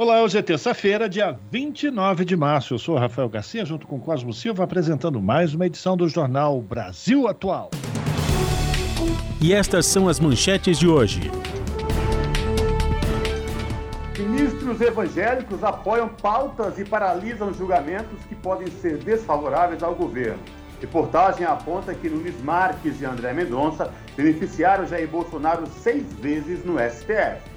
[0.00, 2.72] Olá, hoje é terça-feira, dia 29 de março.
[2.72, 7.28] Eu sou Rafael Garcia, junto com Cosmo Silva, apresentando mais uma edição do Jornal Brasil
[7.28, 7.70] Atual.
[9.42, 11.30] E estas são as manchetes de hoje.
[14.18, 20.40] Ministros evangélicos apoiam pautas e paralisam julgamentos que podem ser desfavoráveis ao governo.
[20.80, 27.49] Reportagem aponta que Nunes Marques e André Mendonça beneficiaram Jair Bolsonaro seis vezes no STF.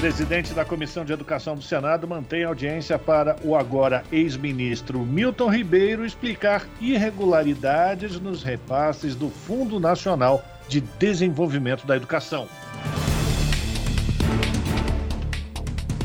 [0.00, 6.06] Presidente da Comissão de Educação do Senado mantém audiência para o agora ex-ministro Milton Ribeiro
[6.06, 12.48] explicar irregularidades nos repasses do Fundo Nacional de Desenvolvimento da Educação.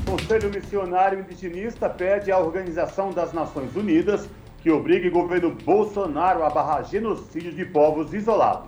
[0.05, 4.27] O Conselho Missionário Indigenista pede à Organização das Nações Unidas
[4.61, 8.67] que obrigue o governo Bolsonaro a barrar genocídio de povos isolados.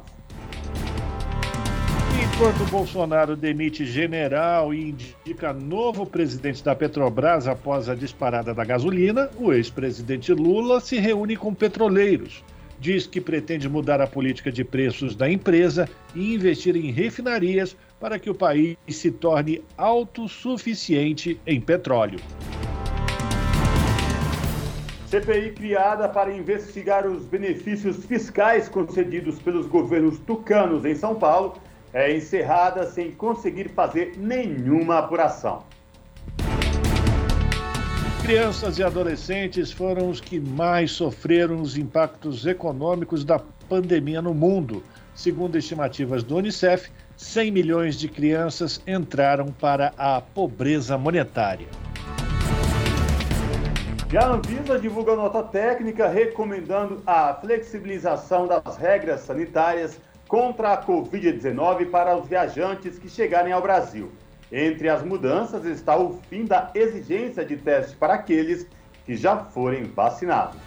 [2.37, 9.27] Enquanto Bolsonaro demite general e indica novo presidente da Petrobras após a disparada da gasolina,
[9.39, 12.43] o ex-presidente Lula se reúne com petroleiros.
[12.79, 18.19] Diz que pretende mudar a política de preços da empresa e investir em refinarias para
[18.19, 22.19] que o país se torne autossuficiente em petróleo.
[25.07, 31.59] CPI criada para investigar os benefícios fiscais concedidos pelos governos tucanos em São Paulo
[31.93, 35.63] é encerrada sem conseguir fazer nenhuma apuração.
[38.21, 43.39] Crianças e adolescentes foram os que mais sofreram os impactos econômicos da
[43.69, 44.83] pandemia no mundo.
[45.15, 51.67] Segundo estimativas do Unicef, 100 milhões de crianças entraram para a pobreza monetária.
[54.11, 61.89] E a Anvisa divulga nota técnica recomendando a flexibilização das regras sanitárias contra a Covid-19
[61.89, 64.11] para os viajantes que chegarem ao Brasil.
[64.51, 68.67] Entre as mudanças está o fim da exigência de teste para aqueles
[69.05, 70.57] que já forem vacinados.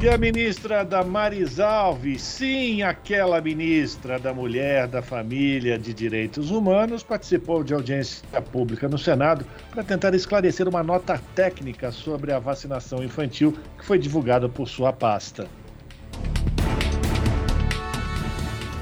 [0.00, 7.02] E a ministra Damaris Alves, sim, aquela ministra da Mulher, da Família, de Direitos Humanos,
[7.02, 13.02] participou de audiência pública no Senado para tentar esclarecer uma nota técnica sobre a vacinação
[13.02, 15.48] infantil que foi divulgada por sua pasta.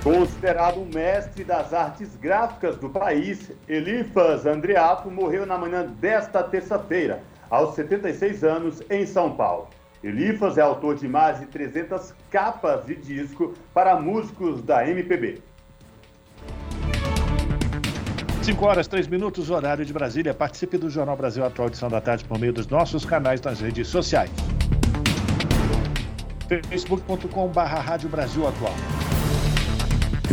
[0.07, 7.25] Considerado um mestre das artes gráficas do país, Elifas Andreato morreu na manhã desta terça-feira,
[7.51, 9.67] aos 76 anos, em São Paulo.
[10.05, 15.43] Elifas é autor de mais de 300 capas de disco para músicos da MPB.
[18.43, 20.33] 5 horas, 3 minutos, horário de Brasília.
[20.33, 23.89] Participe do Jornal Brasil Atual, edição da tarde, por meio dos nossos canais nas redes
[23.89, 24.31] sociais.
[26.69, 29.06] facebook.com.br Rádio Brasil Atual.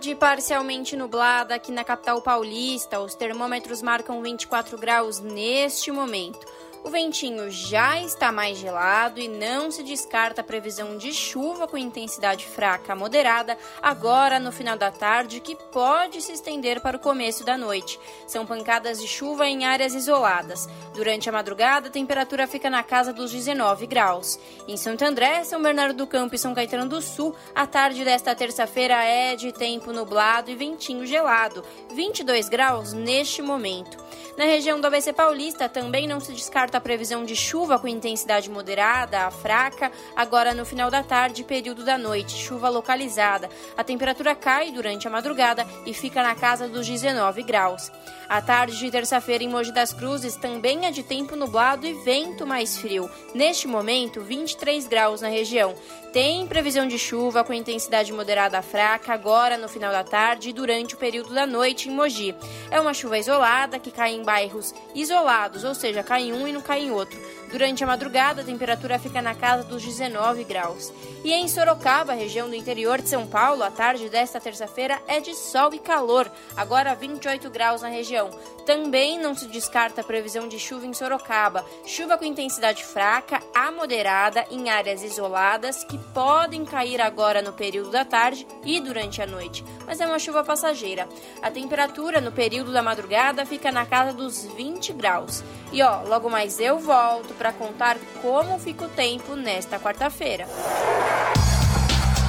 [0.00, 2.98] Tarde parcialmente nublada aqui na capital paulista.
[3.00, 6.38] Os termômetros marcam 24 graus neste momento.
[6.82, 11.76] O ventinho já está mais gelado e não se descarta a previsão de chuva com
[11.76, 17.00] intensidade fraca a moderada agora no final da tarde, que pode se estender para o
[17.00, 18.00] começo da noite.
[18.26, 20.66] São pancadas de chuva em áreas isoladas.
[20.94, 24.38] Durante a madrugada, a temperatura fica na casa dos 19 graus.
[24.66, 28.34] Em Santo André, São Bernardo do Campo e São Caetano do Sul, a tarde desta
[28.34, 31.62] terça-feira é de tempo nublado e ventinho gelado,
[31.92, 33.98] 22 graus neste momento.
[34.36, 38.50] Na região do ABC Paulista também não se descarta a previsão de chuva com intensidade
[38.50, 43.48] moderada a fraca, agora no final da tarde e período da noite, chuva localizada.
[43.76, 47.90] A temperatura cai durante a madrugada e fica na casa dos 19 graus.
[48.30, 52.46] A tarde de terça-feira em Mogi das Cruzes também é de tempo nublado e vento
[52.46, 53.10] mais frio.
[53.34, 55.74] Neste momento, 23 graus na região.
[56.12, 60.52] Tem previsão de chuva com intensidade moderada a fraca agora no final da tarde e
[60.52, 62.32] durante o período da noite em Mogi.
[62.70, 66.52] É uma chuva isolada que cai em bairros isolados, ou seja, cai em um e
[66.52, 67.18] não cai em outro.
[67.50, 70.92] Durante a madrugada, a temperatura fica na casa dos 19 graus.
[71.24, 75.34] E em Sorocaba, região do interior de São Paulo, a tarde desta terça-feira é de
[75.34, 78.30] sol e calor, agora 28 graus na região.
[78.64, 81.64] Também não se descarta a previsão de chuva em Sorocaba.
[81.84, 87.90] Chuva com intensidade fraca a moderada em áreas isoladas que podem cair agora no período
[87.90, 91.08] da tarde e durante a noite, mas é uma chuva passageira.
[91.42, 95.42] A temperatura no período da madrugada fica na casa dos 20 graus.
[95.72, 100.44] E ó, logo mais eu volto para contar como fica o tempo nesta quarta-feira.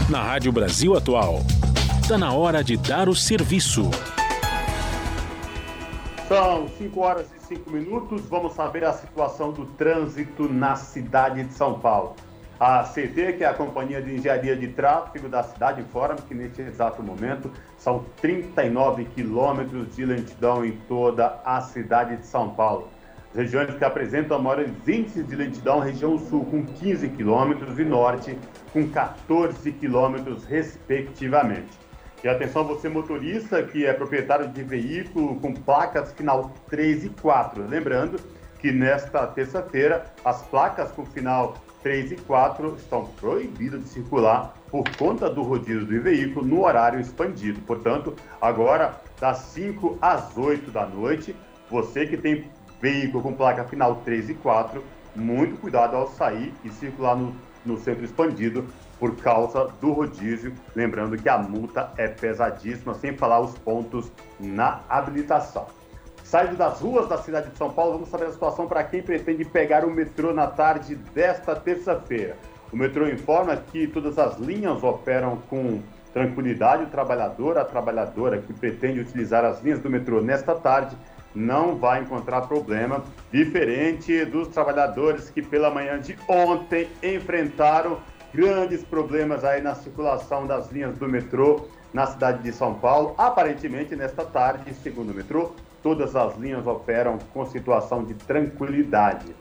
[0.09, 1.39] Na Rádio Brasil Atual,
[2.01, 3.91] está na hora de dar o serviço.
[6.29, 8.21] São 5 horas e 5 minutos.
[8.29, 12.15] Vamos saber a situação do trânsito na cidade de São Paulo.
[12.57, 16.61] A CT, que é a Companhia de Engenharia de Tráfego da cidade, informa que neste
[16.61, 22.87] exato momento são 39 quilômetros de lentidão em toda a cidade de São Paulo.
[23.33, 28.37] Regiões que apresentam maiores índices de lentidão, região sul com 15 quilômetros e norte
[28.73, 31.79] com 14 quilômetros, respectivamente.
[32.23, 37.65] E atenção você motorista que é proprietário de veículo com placas final 3 e 4.
[37.67, 38.19] Lembrando
[38.59, 44.83] que nesta terça-feira as placas com final 3 e 4 estão proibidas de circular por
[44.97, 47.59] conta do rodízio do veículo no horário expandido.
[47.61, 51.35] Portanto, agora das 5 às 8 da noite,
[51.71, 52.45] você que tem
[52.81, 54.83] veículo com placa final 3 e 4,
[55.15, 57.35] muito cuidado ao sair e circular no,
[57.65, 58.65] no centro expandido
[58.99, 60.53] por causa do rodízio.
[60.75, 65.67] Lembrando que a multa é pesadíssima, sem falar os pontos na habilitação.
[66.23, 69.43] Saindo das ruas da cidade de São Paulo, vamos saber a situação para quem pretende
[69.43, 72.37] pegar o metrô na tarde desta terça-feira.
[72.71, 75.81] O metrô informa que todas as linhas operam com
[76.13, 76.83] tranquilidade.
[76.83, 80.95] O trabalhador, a trabalhadora que pretende utilizar as linhas do metrô nesta tarde
[81.33, 87.99] não vai encontrar problema, diferente dos trabalhadores que pela manhã de ontem enfrentaram
[88.33, 93.13] grandes problemas aí na circulação das linhas do metrô na cidade de São Paulo.
[93.17, 95.51] Aparentemente, nesta tarde, segundo o metrô,
[95.83, 99.35] todas as linhas operam com situação de tranquilidade.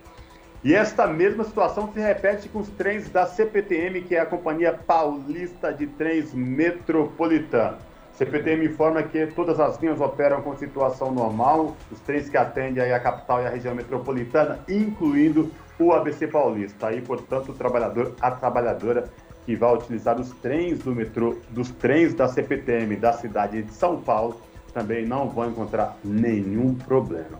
[0.63, 4.73] E esta mesma situação se repete com os trens da CPTM, que é a Companhia
[4.73, 7.79] Paulista de Trens Metropolitana.
[8.21, 12.99] CPTM informa que todas as linhas operam com situação normal, os trens que atendem a
[12.99, 16.85] capital e a região metropolitana, incluindo o ABC Paulista.
[16.85, 19.05] Aí, portanto, o trabalhador, a trabalhadora
[19.43, 23.99] que vai utilizar os trens do metrô, dos trens da CPTM da cidade de São
[23.99, 24.39] Paulo,
[24.71, 27.39] também não vão encontrar nenhum problema.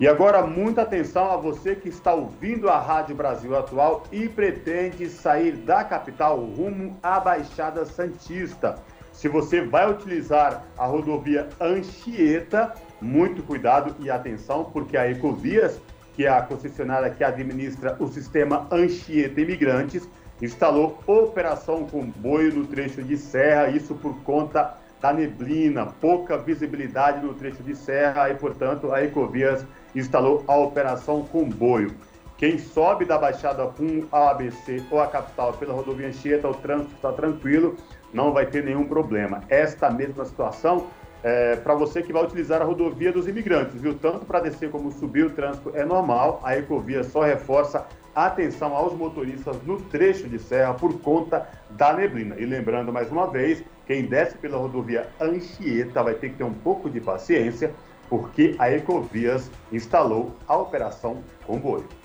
[0.00, 5.06] E agora, muita atenção a você que está ouvindo a Rádio Brasil Atual e pretende
[5.10, 8.78] sair da capital rumo à Baixada Santista.
[9.18, 15.80] Se você vai utilizar a rodovia Anchieta, muito cuidado e atenção, porque a Ecovias
[16.18, 20.08] que é a concessionária que administra o sistema Anchieta Imigrantes,
[20.42, 27.34] instalou operação comboio no trecho de serra, isso por conta da neblina, pouca visibilidade no
[27.34, 31.94] trecho de serra e, portanto, a Ecovias instalou a operação comboio.
[32.38, 36.94] Quem sobe da Baixada rumo ao ABC ou a capital pela rodovia Anchieta, o trânsito
[36.94, 37.76] está tranquilo,
[38.14, 39.42] não vai ter nenhum problema.
[39.48, 40.86] Esta mesma situação
[41.24, 43.92] é, para você que vai utilizar a rodovia dos imigrantes, viu?
[43.98, 46.40] Tanto para descer como subir o trânsito é normal.
[46.44, 52.36] A Ecovia só reforça atenção aos motoristas no trecho de serra por conta da neblina.
[52.38, 56.54] E lembrando mais uma vez, quem desce pela rodovia Anchieta vai ter que ter um
[56.54, 57.74] pouco de paciência,
[58.08, 61.97] porque a Ecovias instalou a operação comboio.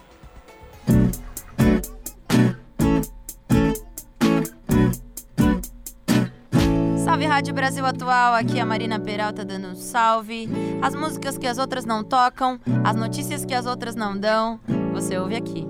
[7.24, 10.50] Salve Rádio Brasil Atual, aqui é a Marina Peralta dando um salve.
[10.82, 14.60] As músicas que as outras não tocam, as notícias que as outras não dão,
[14.92, 15.66] você ouve aqui.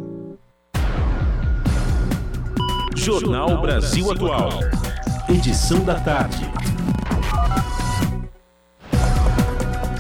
[2.95, 4.50] Jornal Brasil Atual,
[5.29, 6.43] edição da tarde.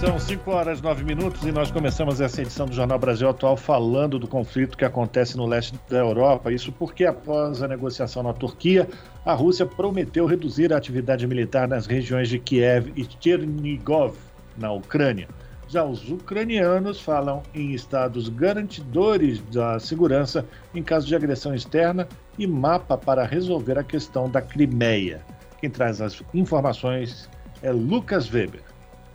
[0.05, 4.19] São 5 horas 9 minutos e nós começamos essa edição do Jornal Brasil Atual falando
[4.19, 6.51] do conflito que acontece no leste da Europa.
[6.51, 8.85] Isso porque, após a negociação na Turquia,
[9.25, 14.17] a Rússia prometeu reduzir a atividade militar nas regiões de Kiev e Chernigov,
[14.57, 15.29] na Ucrânia.
[15.69, 20.45] Já os ucranianos falam em estados garantidores da segurança
[20.75, 25.21] em caso de agressão externa e mapa para resolver a questão da Crimeia.
[25.61, 27.29] Quem traz as informações
[27.61, 28.72] é Lucas Weber.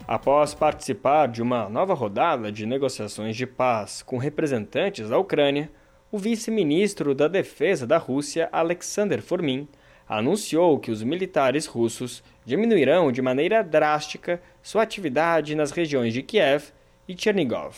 [0.08, 5.70] Após participar de uma nova rodada de negociações de paz com representantes da Ucrânia,
[6.10, 9.68] o vice-ministro da Defesa da Rússia, Alexander Formin,
[10.08, 16.72] anunciou que os militares russos diminuirão de maneira drástica sua atividade nas regiões de Kiev
[17.06, 17.76] e Chernigov.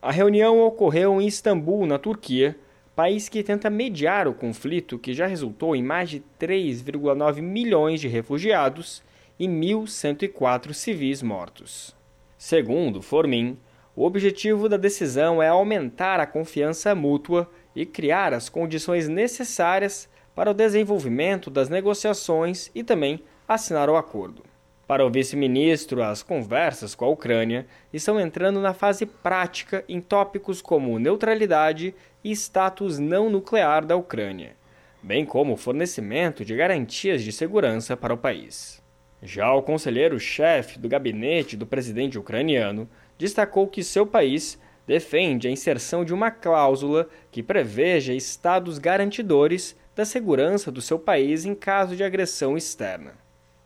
[0.00, 2.56] A reunião ocorreu em Istambul, na Turquia,
[2.96, 8.08] país que tenta mediar o conflito que já resultou em mais de 3,9 milhões de
[8.08, 9.02] refugiados
[9.40, 11.96] e 1.104 civis mortos.
[12.36, 13.58] Segundo Formin,
[13.96, 20.50] o objetivo da decisão é aumentar a confiança mútua e criar as condições necessárias para
[20.50, 24.44] o desenvolvimento das negociações e também assinar o acordo.
[24.86, 30.60] Para o vice-ministro, as conversas com a Ucrânia estão entrando na fase prática em tópicos
[30.60, 34.54] como neutralidade e status não nuclear da Ucrânia,
[35.02, 38.79] bem como fornecimento de garantias de segurança para o país.
[39.22, 46.04] Já o conselheiro-chefe do gabinete do presidente ucraniano destacou que seu país defende a inserção
[46.04, 52.02] de uma cláusula que preveja estados garantidores da segurança do seu país em caso de
[52.02, 53.12] agressão externa.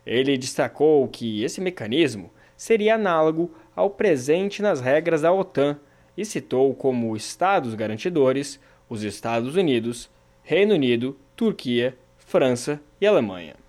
[0.05, 5.79] Ele destacou que esse mecanismo seria análogo ao presente nas regras da OTAN
[6.17, 8.59] e citou como estados garantidores
[8.89, 10.09] os Estados Unidos,
[10.43, 13.64] Reino Unido, Turquia, França e Alemanha.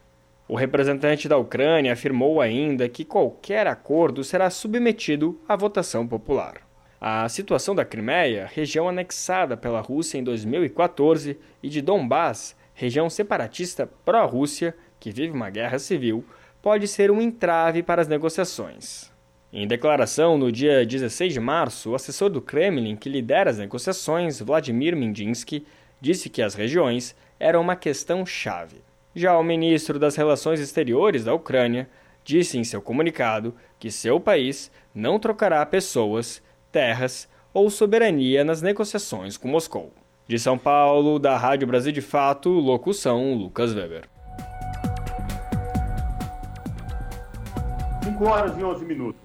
[0.48, 6.66] O representante da Ucrânia afirmou ainda que qualquer acordo será submetido à votação popular.
[7.00, 13.90] A situação da Crimeia, região anexada pela Rússia em 2014, e de Donbass, região separatista
[14.04, 16.24] pró-Rússia, que vive uma guerra civil,
[16.62, 19.12] pode ser um entrave para as negociações.
[19.52, 24.40] Em declaração no dia 16 de março, o assessor do Kremlin que lidera as negociações,
[24.40, 25.66] Vladimir Mindinsky,
[26.00, 28.85] disse que as regiões eram uma questão chave.
[29.18, 31.88] Já o ministro das Relações Exteriores da Ucrânia
[32.22, 39.38] disse em seu comunicado que seu país não trocará pessoas, terras ou soberania nas negociações
[39.38, 39.90] com Moscou.
[40.28, 44.06] De São Paulo, da Rádio Brasil de Fato, locução Lucas Weber.
[48.04, 49.22] 5 horas e 11 minutos.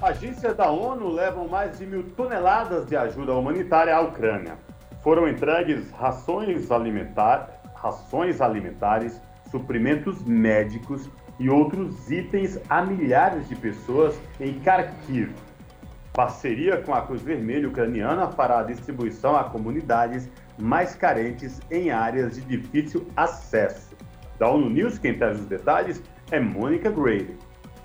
[0.00, 4.56] Agências da ONU levam mais de mil toneladas de ajuda humanitária à Ucrânia
[5.02, 14.18] foram entregues rações, alimentar, rações alimentares, suprimentos médicos e outros itens a milhares de pessoas
[14.40, 15.32] em Kharkiv.
[16.12, 20.28] Parceria com a Cruz Vermelha Ucraniana fará a distribuição a comunidades
[20.58, 23.96] mais carentes em áreas de difícil acesso.
[24.38, 27.36] Da ONU News, quem traz os detalhes é Mônica Grady.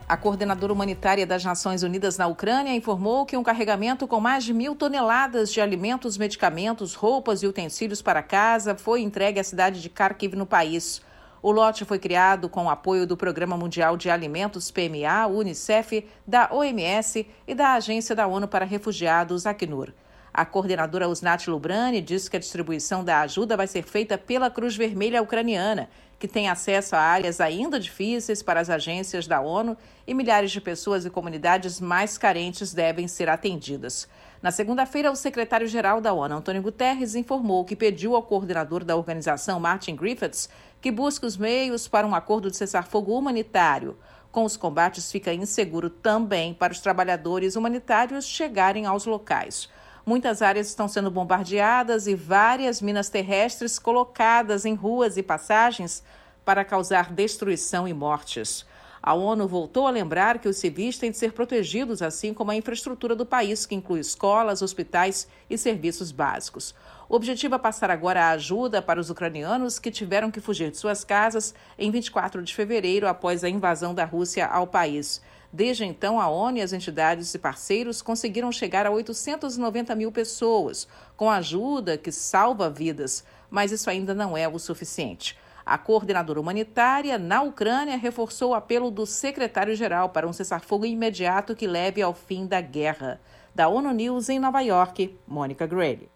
[0.07, 4.53] A coordenadora humanitária das Nações Unidas na Ucrânia informou que um carregamento com mais de
[4.53, 9.89] mil toneladas de alimentos, medicamentos, roupas e utensílios para casa foi entregue à cidade de
[9.89, 11.01] Kharkiv, no país.
[11.43, 16.47] O lote foi criado com o apoio do Programa Mundial de Alimentos PMA, Unicef, da
[16.53, 19.91] OMS e da Agência da ONU para Refugiados, Acnur.
[20.33, 24.77] A coordenadora Usnat Lubrani disse que a distribuição da ajuda vai ser feita pela Cruz
[24.77, 30.13] Vermelha Ucraniana que tem acesso a áreas ainda difíceis para as agências da ONU e
[30.13, 34.07] milhares de pessoas e comunidades mais carentes devem ser atendidas.
[34.41, 39.59] Na segunda-feira, o secretário-geral da ONU, Antônio Guterres, informou que pediu ao coordenador da organização,
[39.59, 40.49] Martin Griffiths,
[40.81, 43.97] que busque os meios para um acordo de cessar-fogo humanitário.
[44.31, 49.69] Com os combates, fica inseguro também para os trabalhadores humanitários chegarem aos locais.
[50.07, 56.01] Muitas áreas estão sendo bombardeadas e várias minas terrestres colocadas em ruas e passagens
[56.45, 58.65] para causar destruição e mortes.
[59.03, 62.55] A ONU voltou a lembrar que os civis têm de ser protegidos, assim como a
[62.55, 66.73] infraestrutura do país, que inclui escolas, hospitais e serviços básicos.
[67.09, 70.77] O objetivo é passar agora a ajuda para os ucranianos que tiveram que fugir de
[70.77, 75.21] suas casas em 24 de fevereiro, após a invasão da Rússia ao país.
[75.57, 80.87] Desde então, a ONU e as entidades e parceiros conseguiram chegar a 890 mil pessoas,
[81.15, 85.35] com ajuda que salva vidas, mas isso ainda não é o suficiente.
[85.65, 91.65] A coordenadora humanitária na Ucrânia reforçou o apelo do secretário-geral para um cessar-fogo imediato que
[91.65, 93.19] leve ao fim da guerra.
[93.55, 96.07] Da ONU News em Nova York, Mônica Grayle.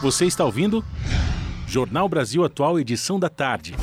[0.00, 0.82] Você está ouvindo?
[1.68, 3.74] Jornal Brasil Atual, edição da tarde.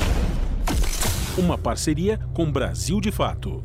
[1.38, 3.64] Uma parceria com Brasil de Fato.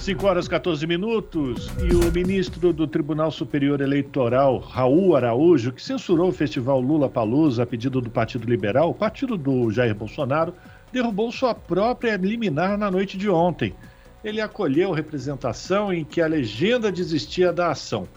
[0.00, 6.30] 5 horas 14 minutos e o ministro do Tribunal Superior Eleitoral, Raul Araújo, que censurou
[6.30, 10.52] o festival Lula Palusa a pedido do Partido Liberal, partido do Jair Bolsonaro,
[10.92, 13.74] derrubou sua própria liminar na noite de ontem.
[14.24, 18.08] Ele acolheu representação em que a legenda desistia da ação.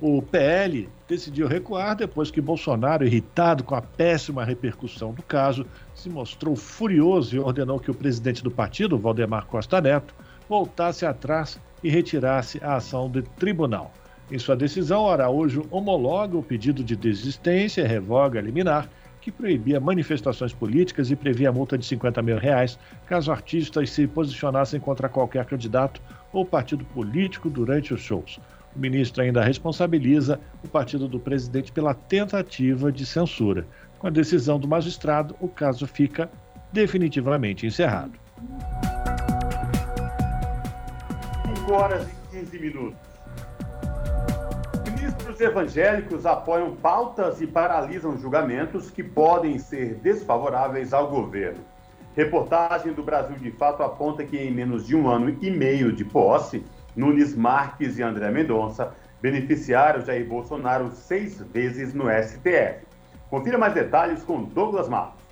[0.00, 6.10] O PL decidiu recuar depois que Bolsonaro, irritado com a péssima repercussão do caso, se
[6.10, 10.12] mostrou furioso e ordenou que o presidente do partido, Valdemar Costa Neto,
[10.48, 13.92] voltasse atrás e retirasse a ação do tribunal.
[14.30, 18.88] Em sua decisão, Araújo homologa o pedido de desistência e revoga a liminar
[19.20, 24.80] que proibia manifestações políticas e previa multa de 50 mil reais caso artistas se posicionassem
[24.80, 28.40] contra qualquer candidato ou partido político durante os shows.
[28.74, 33.66] O ministro ainda responsabiliza o partido do presidente pela tentativa de censura.
[33.98, 36.28] Com a decisão do magistrado, o caso fica
[36.72, 38.12] definitivamente encerrado.
[41.64, 42.98] 5 horas e 15 minutos.
[44.84, 51.60] Ministros evangélicos apoiam pautas e paralisam julgamentos que podem ser desfavoráveis ao governo.
[52.14, 56.04] Reportagem do Brasil de Fato aponta que em menos de um ano e meio de
[56.04, 56.62] posse,
[56.96, 62.86] Nunes Marques e André Mendonça beneficiaram Jair Bolsonaro seis vezes no STF.
[63.30, 65.24] Confira mais detalhes com Douglas Matos.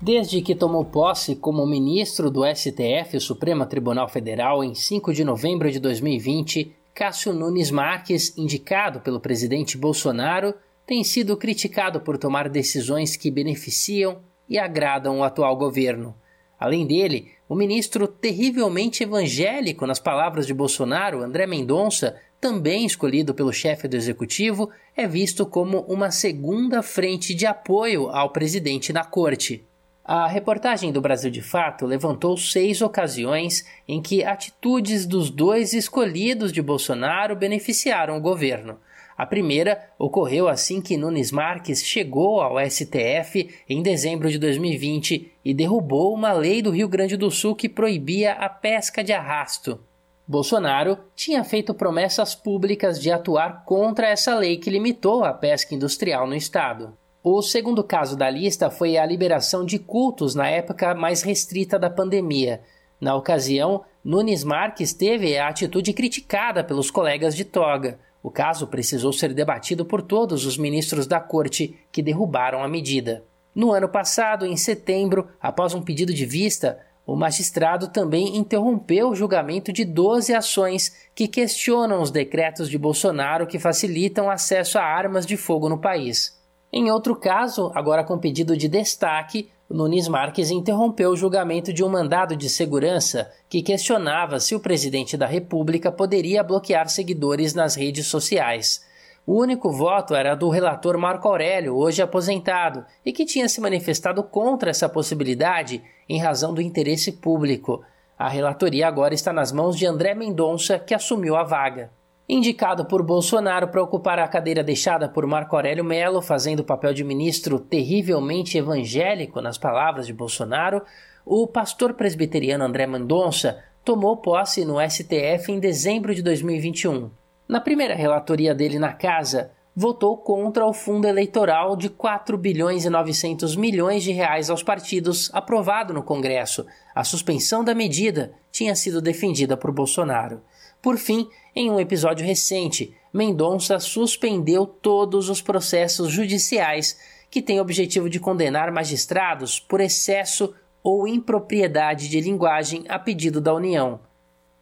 [0.00, 5.24] Desde que tomou posse como ministro do STF, o Supremo Tribunal Federal, em 5 de
[5.24, 10.54] novembro de 2020, Cássio Nunes Marques, indicado pelo presidente Bolsonaro,
[10.86, 16.14] tem sido criticado por tomar decisões que beneficiam e agradam o atual governo.
[16.58, 23.52] Além dele, o ministro terrivelmente evangélico, nas palavras de Bolsonaro, André Mendonça, também escolhido pelo
[23.52, 29.64] chefe do executivo, é visto como uma segunda frente de apoio ao presidente na corte.
[30.04, 36.50] A reportagem do Brasil de Fato levantou seis ocasiões em que atitudes dos dois escolhidos
[36.50, 38.78] de Bolsonaro beneficiaram o governo.
[39.18, 45.54] A primeira ocorreu assim que Nunes Marques chegou ao STF em dezembro de 2020 e
[45.54, 49.80] derrubou uma lei do Rio Grande do Sul que proibia a pesca de arrasto.
[50.26, 56.26] Bolsonaro tinha feito promessas públicas de atuar contra essa lei que limitou a pesca industrial
[56.26, 56.92] no estado.
[57.24, 61.88] O segundo caso da lista foi a liberação de cultos na época mais restrita da
[61.88, 62.60] pandemia.
[63.00, 67.98] Na ocasião, Nunes Marques teve a atitude criticada pelos colegas de toga.
[68.22, 73.24] O caso precisou ser debatido por todos os ministros da corte que derrubaram a medida.
[73.58, 79.16] No ano passado, em setembro, após um pedido de vista, o magistrado também interrompeu o
[79.16, 85.26] julgamento de 12 ações que questionam os decretos de Bolsonaro que facilitam acesso a armas
[85.26, 86.40] de fogo no país.
[86.72, 91.88] Em outro caso, agora com pedido de destaque, Nunes Marques interrompeu o julgamento de um
[91.88, 98.06] mandado de segurança que questionava se o presidente da República poderia bloquear seguidores nas redes
[98.06, 98.86] sociais.
[99.30, 104.22] O único voto era do relator Marco Aurélio, hoje aposentado, e que tinha se manifestado
[104.22, 107.82] contra essa possibilidade em razão do interesse público.
[108.18, 111.90] A relatoria agora está nas mãos de André Mendonça, que assumiu a vaga.
[112.26, 116.94] Indicado por Bolsonaro para ocupar a cadeira deixada por Marco Aurélio Melo, fazendo o papel
[116.94, 120.80] de ministro terrivelmente evangélico, nas palavras de Bolsonaro,
[121.26, 127.10] o pastor presbiteriano André Mendonça tomou posse no STF em dezembro de 2021.
[127.48, 132.90] Na primeira relatoria dele na casa, votou contra o fundo eleitoral de 4 bilhões e
[132.90, 136.66] 900 milhões de reais aos partidos aprovado no Congresso.
[136.94, 140.42] A suspensão da medida tinha sido defendida por Bolsonaro.
[140.82, 146.98] Por fim, em um episódio recente, Mendonça suspendeu todos os processos judiciais
[147.30, 153.54] que têm objetivo de condenar magistrados por excesso ou impropriedade de linguagem a pedido da
[153.54, 154.00] União.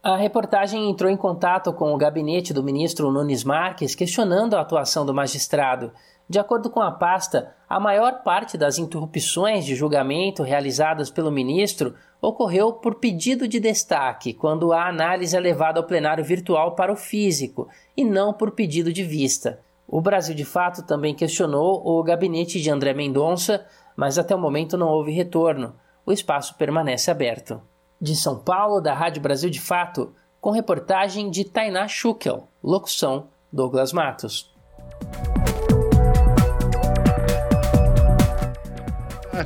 [0.09, 5.05] A reportagem entrou em contato com o gabinete do ministro Nunes Marques questionando a atuação
[5.05, 5.91] do magistrado.
[6.29, 11.93] De acordo com a pasta, a maior parte das interrupções de julgamento realizadas pelo ministro
[12.23, 16.97] ocorreu por pedido de destaque, quando a análise é levada ao plenário virtual para o
[16.97, 19.59] físico, e não por pedido de vista.
[19.89, 23.67] O Brasil de Fato também questionou o gabinete de André Mendonça,
[23.97, 25.75] mas até o momento não houve retorno.
[26.07, 27.61] O espaço permanece aberto.
[28.01, 33.93] De São Paulo, da Rádio Brasil de Fato, com reportagem de Tainá Schukel, locução Douglas
[33.93, 34.55] Matos.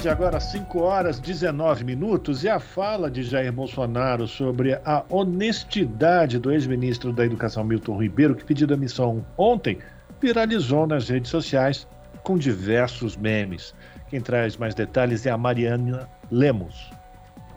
[0.01, 6.39] tarde, agora 5 horas 19 minutos, e a fala de Jair Bolsonaro sobre a honestidade
[6.39, 9.79] do ex-ministro da Educação Milton Ribeiro, que pediu demissão ontem,
[10.21, 11.87] viralizou nas redes sociais
[12.23, 13.75] com diversos memes.
[14.09, 16.91] Quem traz mais detalhes é a Mariana Lemos.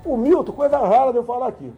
[0.06, 1.72] O Milton, coisa rara de eu falar aqui.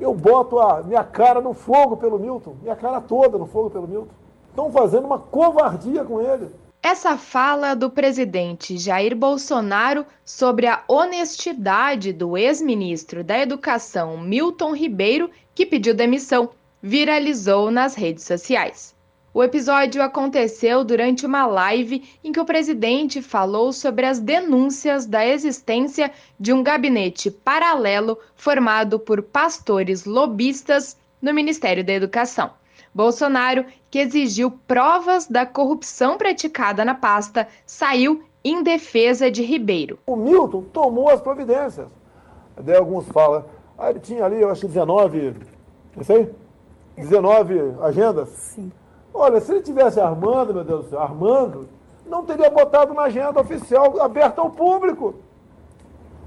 [0.00, 3.88] Eu boto a minha cara no fogo pelo Milton, minha cara toda no fogo pelo
[3.88, 4.12] Milton.
[4.50, 6.48] Estão fazendo uma covardia com ele.
[6.82, 15.30] Essa fala do presidente Jair Bolsonaro sobre a honestidade do ex-ministro da Educação Milton Ribeiro,
[15.54, 18.94] que pediu demissão, viralizou nas redes sociais.
[19.32, 25.26] O episódio aconteceu durante uma live em que o presidente falou sobre as denúncias da
[25.26, 26.10] existência
[26.40, 32.52] de um gabinete paralelo formado por pastores lobistas no Ministério da Educação.
[32.94, 39.98] Bolsonaro, que exigiu provas da corrupção praticada na pasta, saiu em defesa de Ribeiro.
[40.06, 41.88] O Milton tomou as providências.
[42.56, 43.44] Daí alguns falam,
[43.76, 45.34] ah, ele tinha ali, eu acho que 19,
[45.94, 46.30] não sei,
[46.96, 48.28] 19 agendas.
[48.30, 48.72] Sim.
[49.20, 51.68] Olha, se ele tivesse armando, meu Deus do céu, armando,
[52.06, 55.16] não teria botado na agenda oficial aberta ao público.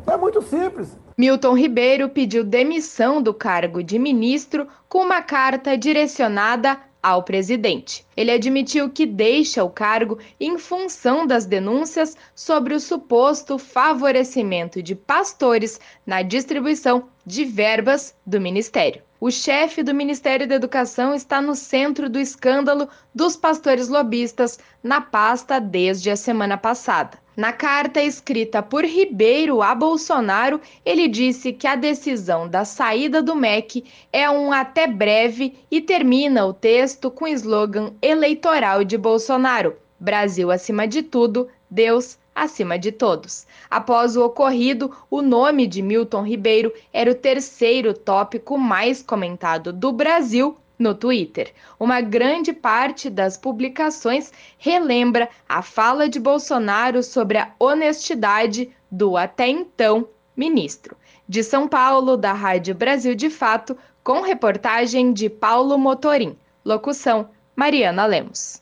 [0.06, 0.98] É muito simples.
[1.18, 8.06] Milton Ribeiro pediu demissão do cargo de ministro com uma carta direcionada ao presidente.
[8.16, 14.96] Ele admitiu que deixa o cargo em função das denúncias sobre o suposto favorecimento de
[14.96, 19.02] pastores na distribuição de verbas do ministério.
[19.24, 25.00] O chefe do Ministério da Educação está no centro do escândalo dos pastores lobistas na
[25.00, 27.20] pasta desde a semana passada.
[27.38, 33.36] Na carta escrita por Ribeiro a Bolsonaro, ele disse que a decisão da saída do
[33.36, 39.78] MEC é um até breve e termina o texto com o slogan eleitoral de Bolsonaro:
[40.00, 43.46] Brasil acima de tudo, Deus acima de todos.
[43.72, 49.94] Após o ocorrido, o nome de Milton Ribeiro era o terceiro tópico mais comentado do
[49.94, 51.54] Brasil no Twitter.
[51.80, 59.48] Uma grande parte das publicações relembra a fala de Bolsonaro sobre a honestidade do até
[59.48, 60.06] então
[60.36, 60.98] ministro.
[61.26, 66.36] De São Paulo, da Rádio Brasil de Fato, com reportagem de Paulo Motorim.
[66.66, 68.61] Locução: Mariana Lemos.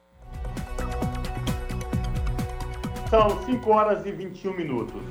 [3.10, 5.02] São 5 horas e 21 minutos.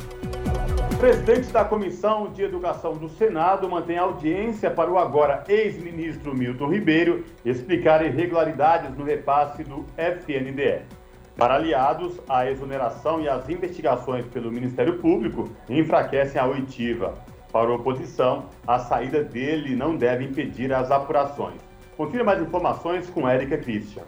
[0.93, 6.69] O presidente da Comissão de Educação do Senado mantém audiência para o agora ex-ministro Milton
[6.69, 10.83] Ribeiro explicar irregularidades no repasse do FNDE.
[11.37, 17.19] Para aliados, a exoneração e as investigações pelo Ministério Público enfraquecem a oitiva.
[17.51, 21.61] Para a oposição, a saída dele não deve impedir as apurações.
[21.97, 24.05] Confira mais informações com Érica Christian.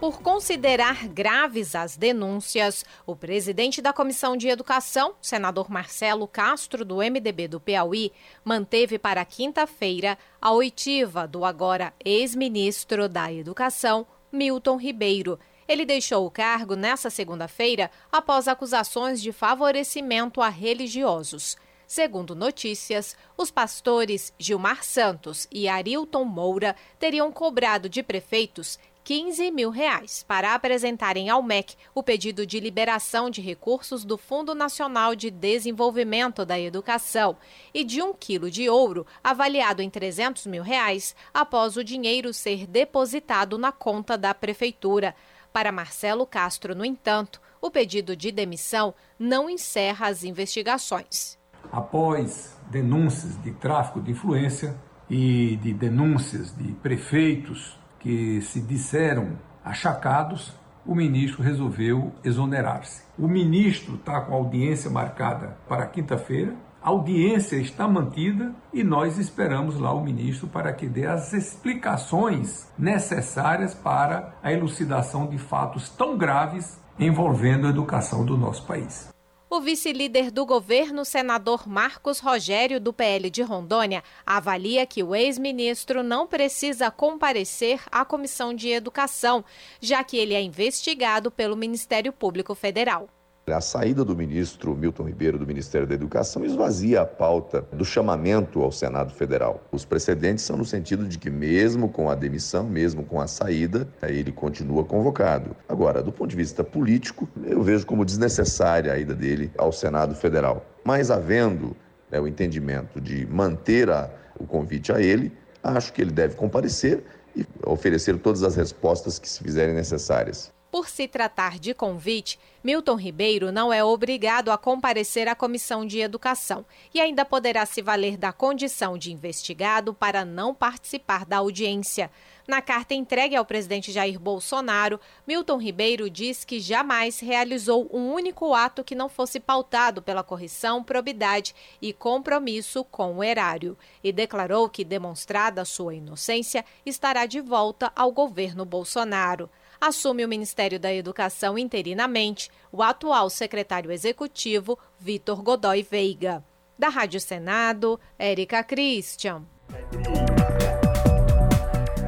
[0.00, 6.98] Por considerar graves as denúncias, o presidente da Comissão de Educação, senador Marcelo Castro, do
[6.98, 8.12] MDB do Piauí,
[8.44, 15.36] manteve para quinta-feira a oitiva do agora ex-ministro da Educação, Milton Ribeiro.
[15.66, 21.56] Ele deixou o cargo nesta segunda-feira após acusações de favorecimento a religiosos.
[21.88, 28.78] Segundo notícias, os pastores Gilmar Santos e Arilton Moura teriam cobrado de prefeitos
[29.08, 34.54] 15 mil reais para apresentarem ao MEC o pedido de liberação de recursos do Fundo
[34.54, 37.34] Nacional de Desenvolvimento da Educação
[37.72, 42.66] e de um quilo de ouro avaliado em 300 mil reais após o dinheiro ser
[42.66, 45.14] depositado na conta da prefeitura.
[45.54, 51.38] Para Marcelo Castro, no entanto, o pedido de demissão não encerra as investigações.
[51.72, 60.54] Após denúncias de tráfico de influência e de denúncias de prefeitos que se disseram achacados,
[60.86, 63.02] o ministro resolveu exonerar-se.
[63.18, 66.54] O ministro está com a audiência marcada para quinta-feira.
[66.82, 72.72] A audiência está mantida e nós esperamos lá o ministro para que dê as explicações
[72.78, 79.12] necessárias para a elucidação de fatos tão graves envolvendo a educação do nosso país.
[79.50, 86.02] O vice-líder do governo, senador Marcos Rogério, do PL de Rondônia, avalia que o ex-ministro
[86.02, 89.42] não precisa comparecer à Comissão de Educação,
[89.80, 93.08] já que ele é investigado pelo Ministério Público Federal.
[93.52, 98.62] A saída do ministro Milton Ribeiro do Ministério da Educação esvazia a pauta do chamamento
[98.62, 99.62] ao Senado Federal.
[99.72, 103.88] Os precedentes são no sentido de que, mesmo com a demissão, mesmo com a saída,
[104.02, 105.56] ele continua convocado.
[105.68, 110.14] Agora, do ponto de vista político, eu vejo como desnecessária a ida dele ao Senado
[110.14, 110.66] Federal.
[110.84, 111.76] Mas, havendo
[112.10, 115.32] né, o entendimento de manter a, o convite a ele,
[115.62, 117.02] acho que ele deve comparecer
[117.34, 120.52] e oferecer todas as respostas que se fizerem necessárias.
[120.70, 126.00] Por se tratar de convite, Milton Ribeiro não é obrigado a comparecer à Comissão de
[126.00, 132.10] Educação e ainda poderá se valer da condição de investigado para não participar da audiência.
[132.46, 138.52] Na carta entregue ao presidente Jair Bolsonaro, Milton Ribeiro diz que jamais realizou um único
[138.52, 144.68] ato que não fosse pautado pela correção, probidade e compromisso com o erário e declarou
[144.68, 149.48] que, demonstrada sua inocência, estará de volta ao governo Bolsonaro.
[149.80, 156.44] Assume o Ministério da Educação interinamente o atual secretário executivo, Vitor Godoy Veiga.
[156.78, 159.42] Da Rádio Senado, Érica Christian.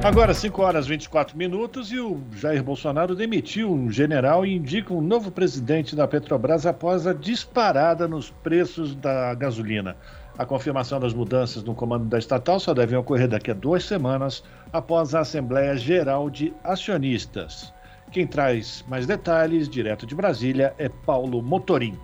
[0.03, 4.91] Agora, 5 horas e 24 minutos, e o Jair Bolsonaro demitiu um general e indica
[4.91, 9.95] um novo presidente da Petrobras após a disparada nos preços da gasolina.
[10.37, 14.43] A confirmação das mudanças no comando da estatal só deve ocorrer daqui a duas semanas,
[14.71, 17.73] após a Assembleia Geral de Acionistas.
[18.11, 21.97] Quem traz mais detalhes, direto de Brasília, é Paulo Motorim.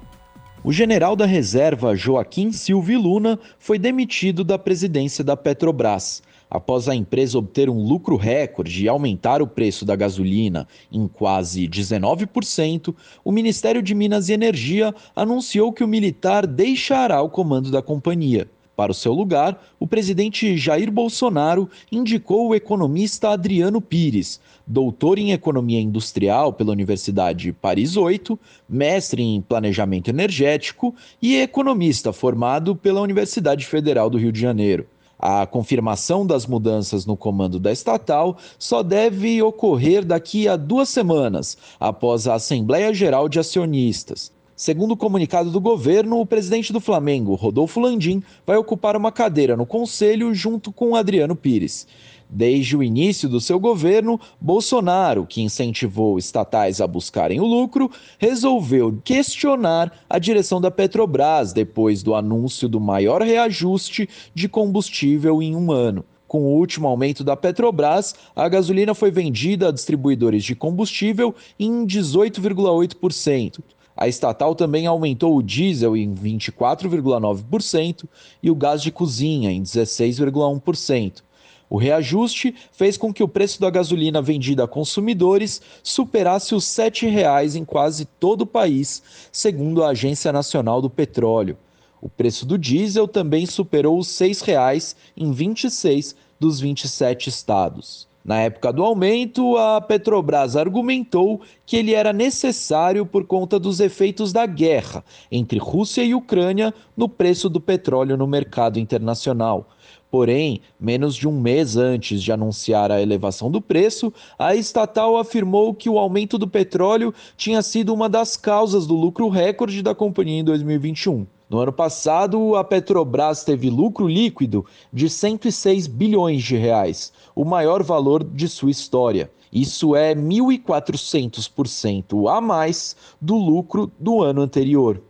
[0.64, 6.22] O general da reserva Joaquim Silva Luna foi demitido da presidência da Petrobras.
[6.50, 11.68] Após a empresa obter um lucro recorde e aumentar o preço da gasolina em quase
[11.68, 17.82] 19%, o Ministério de Minas e Energia anunciou que o militar deixará o comando da
[17.82, 18.50] companhia.
[18.78, 25.32] Para o seu lugar, o presidente Jair Bolsonaro indicou o economista Adriano Pires, doutor em
[25.32, 33.66] economia industrial pela Universidade Paris 8, mestre em planejamento energético e economista formado pela Universidade
[33.66, 34.86] Federal do Rio de Janeiro.
[35.20, 41.58] A confirmação das mudanças no comando da estatal só deve ocorrer daqui a duas semanas,
[41.80, 44.32] após a Assembleia Geral de Acionistas.
[44.56, 49.56] Segundo o comunicado do governo, o presidente do Flamengo, Rodolfo Landim, vai ocupar uma cadeira
[49.56, 51.88] no conselho junto com Adriano Pires.
[52.30, 59.00] Desde o início do seu governo, Bolsonaro, que incentivou estatais a buscarem o lucro, resolveu
[59.04, 65.72] questionar a direção da Petrobras depois do anúncio do maior reajuste de combustível em um
[65.72, 66.04] ano.
[66.28, 71.88] Com o último aumento da Petrobras, a gasolina foi vendida a distribuidores de combustível em
[71.88, 73.60] 18,8%.
[73.96, 78.04] A estatal também aumentou o diesel em 24,9%
[78.44, 81.24] e o gás de cozinha em 16,1%.
[81.70, 86.90] O reajuste fez com que o preço da gasolina vendida a consumidores superasse os R$
[86.90, 91.58] 7,00 em quase todo o país, segundo a Agência Nacional do Petróleo.
[92.02, 98.08] O preço do diesel também superou os R$ 6,00 em 26 dos 27 estados.
[98.24, 104.34] Na época do aumento, a Petrobras argumentou que ele era necessário por conta dos efeitos
[104.34, 105.02] da guerra
[105.32, 109.70] entre Rússia e Ucrânia no preço do petróleo no mercado internacional.
[110.10, 115.74] Porém, menos de um mês antes de anunciar a elevação do preço, a estatal afirmou
[115.74, 120.40] que o aumento do petróleo tinha sido uma das causas do lucro recorde da companhia
[120.40, 121.28] em 2021.
[121.50, 127.84] No ano passado, a Petrobras teve lucro líquido de 106 bilhões de reais, o maior
[127.84, 129.32] valor de sua história.
[129.52, 135.02] Isso é 1.400% a mais do lucro do ano anterior.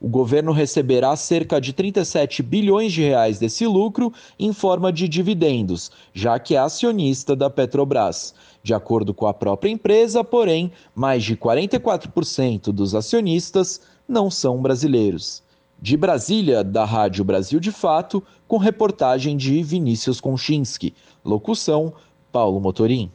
[0.00, 5.90] O governo receberá cerca de 37 bilhões de reais desse lucro em forma de dividendos,
[6.14, 8.34] já que é acionista da Petrobras.
[8.62, 15.42] De acordo com a própria empresa, porém, mais de 44% dos acionistas não são brasileiros.
[15.78, 20.94] De Brasília, da Rádio Brasil de Fato, com reportagem de Vinícius Konchinski.
[21.24, 21.92] Locução:
[22.32, 23.10] Paulo Motorim.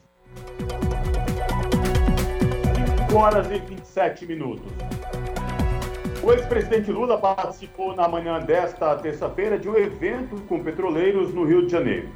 [3.15, 4.71] horas e 27 minutos.
[6.25, 11.67] O ex-presidente Lula participou na manhã desta terça-feira de um evento com petroleiros no Rio
[11.67, 12.09] de Janeiro.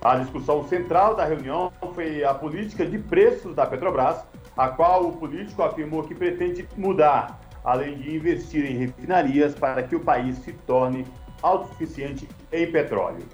[0.00, 4.24] A discussão central da reunião foi a política de preços da Petrobras,
[4.56, 9.96] a qual o político afirmou que pretende mudar, além de investir em refinarias para que
[9.96, 11.04] o país se torne
[11.42, 13.24] autossuficiente em petróleo.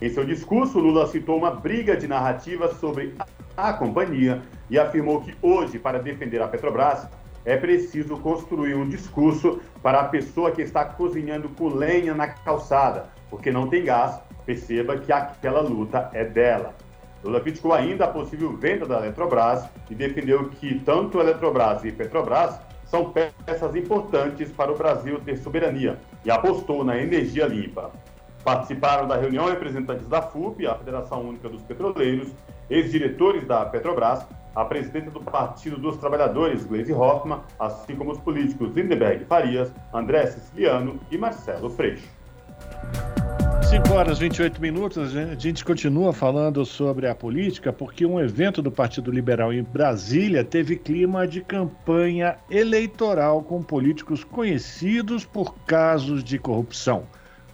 [0.00, 3.14] Em seu discurso, Lula citou uma briga de narrativas sobre
[3.54, 7.06] a companhia e afirmou que hoje, para defender a Petrobras,
[7.46, 13.08] é preciso construir um discurso para a pessoa que está cozinhando com lenha na calçada,
[13.30, 16.74] porque não tem gás, perceba que aquela luta é dela.
[17.22, 21.92] Lula criticou ainda a possível venda da Eletrobras e defendeu que tanto a Eletrobras e
[21.92, 27.92] Petrobras são peças importantes para o Brasil ter soberania e apostou na energia limpa.
[28.44, 32.32] Participaram da reunião representantes da FUP, a Federação Única dos Petroleiros,
[32.70, 34.24] ex-diretores da Petrobras,
[34.56, 40.26] a presidenta do Partido dos Trabalhadores, Gleisi Hoffmann, assim como os políticos Lindeberg Farias, André
[40.26, 42.08] Siciliano e Marcelo Freixo.
[43.68, 48.62] 5 horas e 28 minutos, a gente continua falando sobre a política, porque um evento
[48.62, 56.24] do Partido Liberal em Brasília teve clima de campanha eleitoral com políticos conhecidos por casos
[56.24, 57.02] de corrupção.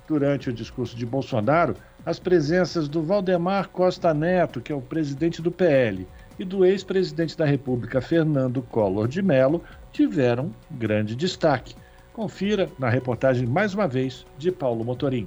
[0.06, 5.40] Durante o discurso de Bolsonaro, as presenças do Valdemar Costa Neto, que é o presidente
[5.40, 6.06] do PL,
[6.38, 11.74] e do ex-presidente da República, Fernando Collor de Mello, tiveram grande destaque.
[12.12, 15.26] Confira na reportagem mais uma vez de Paulo Motorim.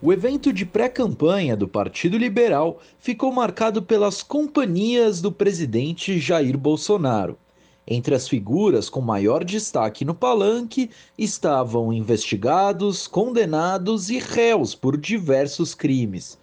[0.00, 7.38] O evento de pré-campanha do Partido Liberal ficou marcado pelas companhias do presidente Jair Bolsonaro.
[7.86, 15.74] Entre as figuras com maior destaque no palanque estavam investigados, condenados e réus por diversos
[15.74, 16.38] crimes.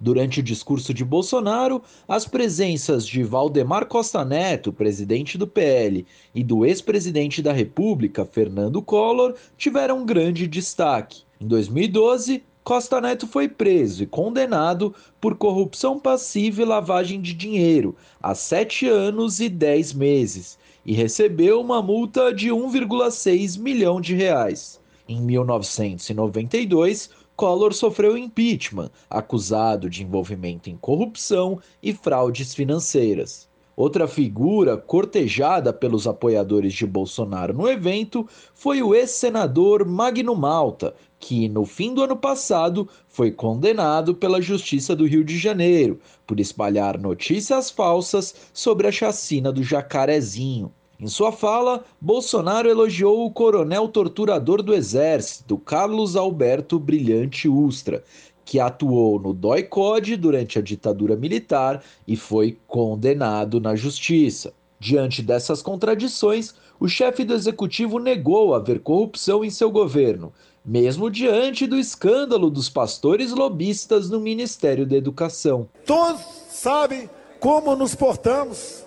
[0.00, 6.42] Durante o discurso de Bolsonaro, as presenças de Valdemar Costa Neto, presidente do PL, e
[6.42, 11.22] do ex-presidente da República, Fernando Collor, tiveram grande destaque.
[11.40, 17.94] Em 2012, Costa Neto foi preso e condenado por corrupção passiva e lavagem de dinheiro
[18.22, 24.80] a sete anos e dez meses e recebeu uma multa de 1,6 milhão de reais.
[25.06, 33.48] Em 1992, Collor sofreu impeachment, acusado de envolvimento em corrupção e fraudes financeiras.
[33.76, 41.48] Outra figura cortejada pelos apoiadores de Bolsonaro no evento foi o ex-senador Magno Malta, que
[41.48, 47.00] no fim do ano passado foi condenado pela Justiça do Rio de Janeiro por espalhar
[47.00, 50.72] notícias falsas sobre a chacina do Jacarezinho.
[51.04, 58.02] Em sua fala, Bolsonaro elogiou o coronel torturador do Exército, Carlos Alberto Brilhante Ustra,
[58.42, 64.54] que atuou no DOI-CODE durante a ditadura militar e foi condenado na justiça.
[64.80, 70.32] Diante dessas contradições, o chefe do executivo negou haver corrupção em seu governo,
[70.64, 75.68] mesmo diante do escândalo dos pastores lobistas no Ministério da Educação.
[75.84, 78.83] Todos sabem como nos portamos.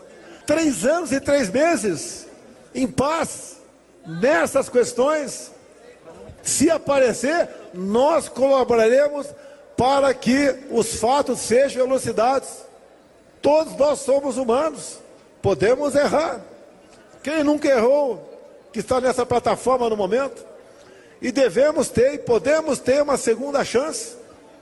[0.48, 2.26] Três anos e três meses
[2.74, 3.58] em paz
[4.06, 5.52] nessas questões.
[6.42, 9.28] Se aparecer, nós colaboraremos
[9.76, 12.48] para que os fatos sejam elucidados.
[13.42, 15.00] Todos nós somos humanos,
[15.42, 16.40] podemos errar.
[17.22, 18.24] Quem nunca errou,
[18.72, 20.46] que está nessa plataforma no momento,
[21.22, 24.16] e devemos ter e podemos ter uma segunda chance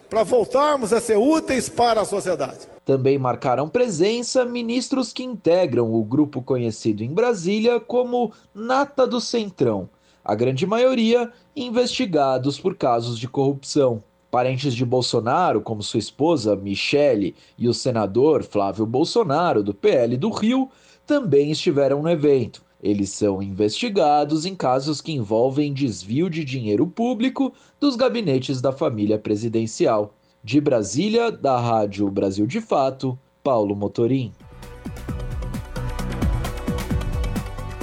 [0.10, 2.75] para voltarmos a ser úteis para a sociedade.
[2.86, 9.90] Também marcaram presença ministros que integram o grupo conhecido em Brasília como Nata do Centrão,
[10.24, 14.04] a grande maioria investigados por casos de corrupção.
[14.30, 20.30] Parentes de Bolsonaro, como sua esposa Michele e o senador Flávio Bolsonaro, do PL do
[20.30, 20.70] Rio,
[21.08, 22.64] também estiveram no evento.
[22.84, 29.18] Eles são investigados em casos que envolvem desvio de dinheiro público dos gabinetes da família
[29.18, 30.14] presidencial.
[30.46, 34.32] De Brasília, da Rádio Brasil de Fato, Paulo Motorim.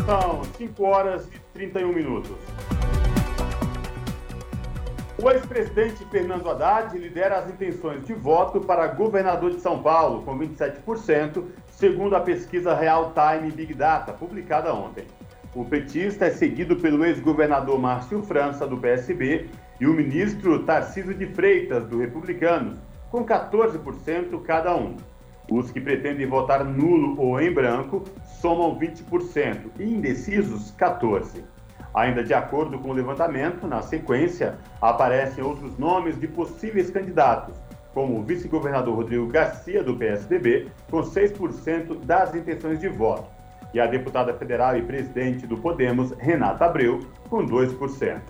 [0.06, 2.30] São 5 horas e 31 minutos.
[5.20, 10.38] O ex-presidente Fernando Haddad lidera as intenções de voto para governador de São Paulo, com
[10.38, 15.04] 27%, segundo a pesquisa Real Time Big Data, publicada ontem.
[15.52, 19.50] O petista é seguido pelo ex-governador Márcio França, do PSB,
[19.82, 22.78] e o ministro Tarcísio de Freitas, do Republicanos,
[23.10, 24.96] com 14% cada um.
[25.50, 28.04] Os que pretendem votar nulo ou em branco
[28.40, 31.42] somam 20% e indecisos 14%.
[31.92, 37.56] Ainda de acordo com o levantamento, na sequência, aparecem outros nomes de possíveis candidatos,
[37.92, 43.28] como o vice-governador Rodrigo Garcia, do PSDB, com 6% das intenções de voto,
[43.74, 48.20] e a deputada federal e presidente do Podemos, Renata Abreu, com 2%.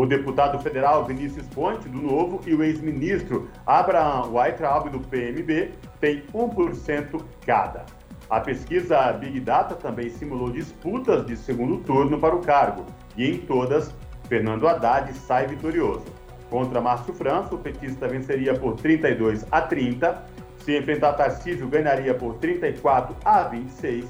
[0.00, 6.22] O deputado federal Vinícius Ponte, do Novo, e o ex-ministro Abraham Weitraub, do PMB, têm
[6.32, 7.84] 1% cada.
[8.30, 13.36] A pesquisa Big Data também simulou disputas de segundo turno para o cargo, e em
[13.40, 13.94] todas,
[14.26, 16.06] Fernando Haddad sai vitorioso.
[16.48, 20.24] Contra Márcio França, o petista venceria por 32 a 30,
[20.64, 24.06] se enfrentar Tarcísio, ganharia por 34 a 26,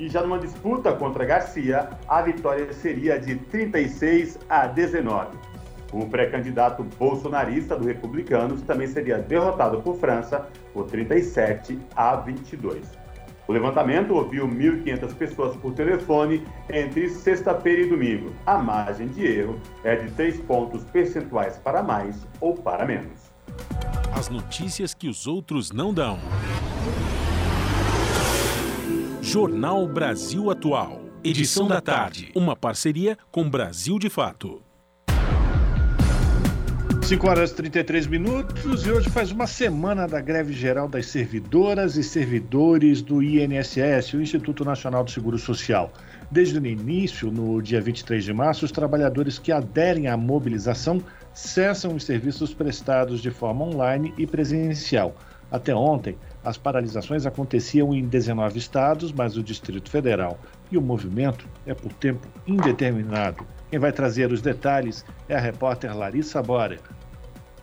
[0.00, 5.36] e já numa disputa contra Garcia, a vitória seria de 36 a 19.
[5.92, 12.98] O pré-candidato bolsonarista do Republicanos também seria derrotado por França por 37 a 22.
[13.46, 18.32] O levantamento ouviu 1.500 pessoas por telefone entre sexta-feira e domingo.
[18.46, 23.30] A margem de erro é de 3 pontos percentuais para mais ou para menos.
[24.14, 26.18] As notícias que os outros não dão.
[29.22, 31.02] Jornal Brasil Atual.
[31.22, 32.32] Edição da tarde.
[32.34, 34.62] Uma parceria com Brasil de Fato.
[37.02, 41.96] 5 horas e 33 minutos e hoje faz uma semana da greve geral das servidoras
[41.96, 45.92] e servidores do INSS, o Instituto Nacional do Seguro Social.
[46.30, 51.02] Desde o início, no dia 23 de março, os trabalhadores que aderem à mobilização
[51.34, 55.14] cessam os serviços prestados de forma online e presencial.
[55.50, 60.38] Até ontem, as paralisações aconteciam em 19 estados, mas o Distrito Federal
[60.70, 63.46] e o movimento é por tempo indeterminado.
[63.70, 66.78] Quem vai trazer os detalhes é a repórter Larissa Bora.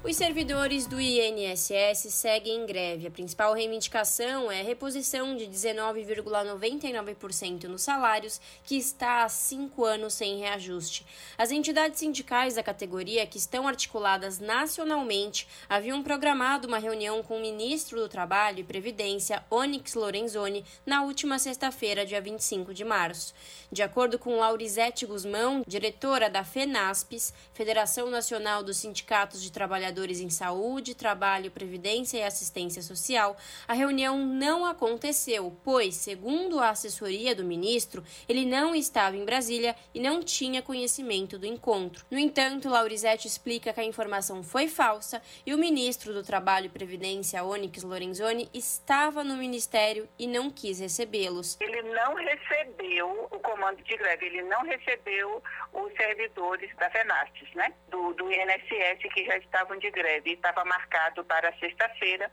[0.08, 3.08] Os servidores do INSS seguem em greve.
[3.08, 10.14] A principal reivindicação é a reposição de 19,99% nos salários, que está há cinco anos
[10.14, 11.06] sem reajuste.
[11.38, 17.42] As entidades sindicais da categoria, que estão articuladas nacionalmente, haviam programado uma reunião com o
[17.42, 23.34] ministro do Trabalho e Previdência, Onyx Lorenzoni, na última sexta-feira, dia 25 de março.
[23.70, 30.30] De acordo com Laurisete Guzmão, diretora da FENASPES, Federação Nacional dos Sindicatos de Trabalhadores em
[30.30, 33.36] Saúde, Trabalho, Previdência e Assistência Social,
[33.68, 39.76] a reunião não aconteceu, pois, segundo a assessoria do ministro, ele não estava em Brasília
[39.94, 42.06] e não tinha conhecimento do encontro.
[42.12, 46.70] No entanto, Laurisete explica que a informação foi falsa e o ministro do Trabalho e
[46.70, 51.58] Previdência, Onyx Lorenzoni, estava no ministério e não quis recebê-los.
[51.60, 55.42] Ele não recebeu o comando de greve, ele não recebeu
[55.74, 57.74] os servidores da FENASTES, né?
[57.90, 60.34] Do, do INSS que já estavam de greve.
[60.34, 62.32] Estava marcado para sexta-feira.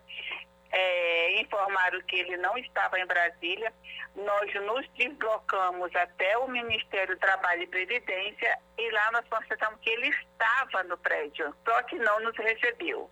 [0.70, 3.72] É, informaram que ele não estava em Brasília.
[4.16, 9.90] Nós nos deslocamos até o Ministério do Trabalho e Previdência e lá nós constatamos que
[9.90, 13.11] ele estava no prédio, só que não nos recebeu.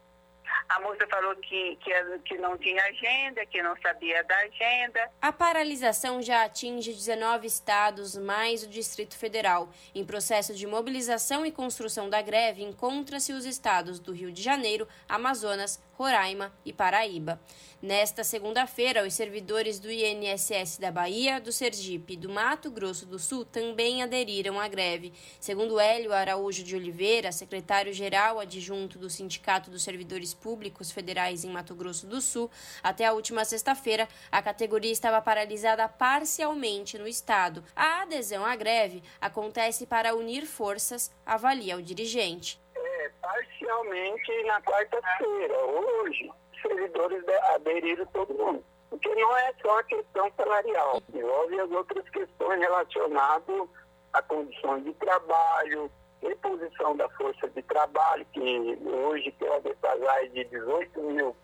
[0.68, 1.90] A moça falou que, que,
[2.24, 5.11] que não tinha agenda, que não sabia da agenda.
[5.20, 9.68] A paralisação já atinge 19 estados, mais o Distrito Federal.
[9.94, 14.88] Em processo de mobilização e construção da greve, encontra-se os estados do Rio de Janeiro,
[15.09, 17.40] Amazonas, Roraima e Paraíba.
[17.83, 23.18] Nesta segunda-feira, os servidores do INSS da Bahia, do Sergipe e do Mato Grosso do
[23.18, 25.12] Sul também aderiram à greve.
[25.41, 31.74] Segundo Hélio Araújo de Oliveira, secretário-geral adjunto do Sindicato dos Servidores Públicos Federais em Mato
[31.74, 32.49] Grosso do Sul,
[32.85, 37.64] até a última sexta-feira, a categoria estava paralisada parcialmente no estado.
[37.74, 42.61] A adesão à greve acontece para unir forças, avalia o dirigente.
[42.76, 46.30] É, parcialmente na quarta-feira, hoje
[46.63, 48.65] servidores aderiram todo mundo.
[48.89, 53.69] Porque não é só a questão salarial, envolve as outras questões relacionadas
[54.13, 55.91] a condições de trabalho,
[56.21, 61.37] reposição da força de trabalho, que hoje tem uma defasagem de 18 mil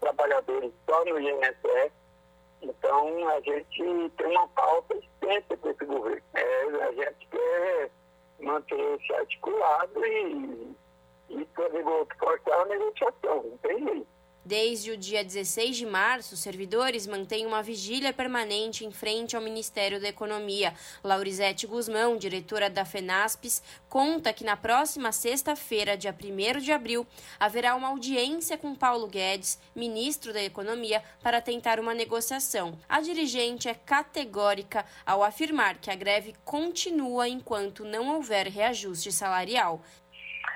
[0.00, 1.92] trabalhadores só no INSS.
[2.62, 6.22] Então, a gente tem uma pauta extensa com esse governo.
[6.34, 7.90] É, a gente quer
[8.40, 10.76] manter-se articulado e,
[11.30, 11.84] e fazer
[12.18, 14.19] forçar a negociação, não tem jeito.
[14.42, 20.00] Desde o dia 16 de março, servidores mantêm uma vigília permanente em frente ao Ministério
[20.00, 20.72] da Economia.
[21.04, 27.06] Laurisete Guzmão, diretora da FENASPES, conta que na próxima sexta-feira, dia 1 de abril,
[27.38, 32.78] haverá uma audiência com Paulo Guedes, ministro da Economia, para tentar uma negociação.
[32.88, 39.82] A dirigente é categórica ao afirmar que a greve continua enquanto não houver reajuste salarial.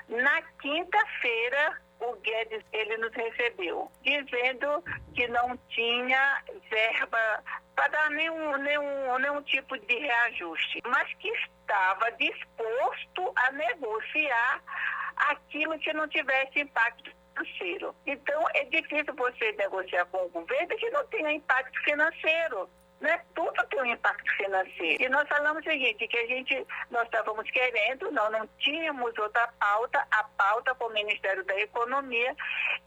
[0.08, 4.82] Na quinta-feira, o Guedes ele nos recebeu, dizendo
[5.14, 7.42] que não tinha verba
[7.74, 14.62] para dar nenhum, nenhum, nenhum tipo de reajuste, mas que estava disposto a negociar
[15.16, 17.94] aquilo que não tivesse impacto financeiro.
[18.06, 22.68] Então, é difícil você negociar com o governo que não tenha impacto financeiro
[23.04, 23.20] né?
[23.34, 25.02] Tudo tem um impacto financeiro.
[25.02, 29.46] E nós falamos o seguinte, que a gente, nós estávamos querendo, nós não tínhamos outra
[29.60, 32.34] pauta, a pauta com o Ministério da Economia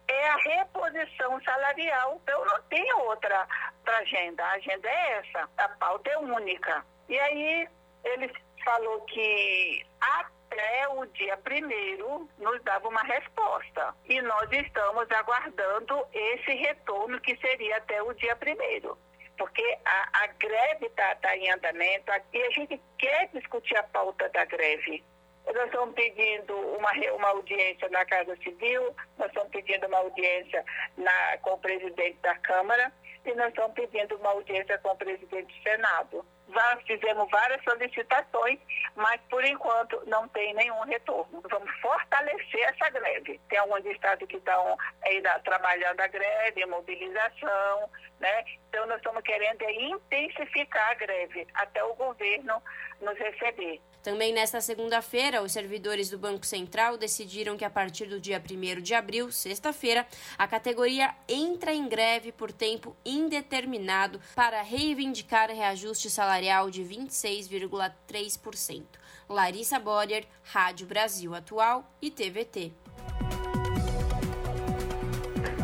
[0.08, 2.20] é a reposição salarial.
[2.24, 3.48] Então não tem outra
[3.86, 4.44] para agenda.
[4.44, 6.84] A agenda é essa, a pauta é única.
[7.08, 7.70] E aí
[8.04, 8.34] ele
[8.66, 13.94] falou que até o dia primeiro nos dava uma resposta.
[14.06, 18.98] E nós estamos aguardando esse retorno que seria até o dia primeiro
[19.38, 24.28] porque a, a greve está tá em andamento e a gente quer discutir a pauta
[24.30, 25.04] da greve.
[25.46, 30.64] Nós estamos pedindo uma, uma audiência na Casa Civil, nós estamos pedindo uma audiência
[30.98, 32.92] na, com o presidente da Câmara
[33.26, 36.26] e nós estamos pedindo uma audiência com o presidente do Senado.
[36.50, 38.60] Já fizemos várias solicitações,
[38.96, 41.44] mas por enquanto não tem nenhum retorno.
[41.50, 43.40] Vamos fortalecer essa greve.
[43.50, 47.90] Tem alguns estados que estão ainda trabalhando a greve, mobilização,
[48.20, 48.46] né?
[48.70, 52.62] Então nós estamos querendo é intensificar a greve até o governo
[53.02, 53.82] nos receber.
[54.08, 58.82] Também nesta segunda-feira, os servidores do Banco Central decidiram que a partir do dia 1
[58.82, 66.70] de abril, sexta-feira, a categoria entra em greve por tempo indeterminado para reivindicar reajuste salarial
[66.70, 68.86] de 26,3%.
[69.28, 72.72] Larissa Boyer, Rádio Brasil Atual e TVT.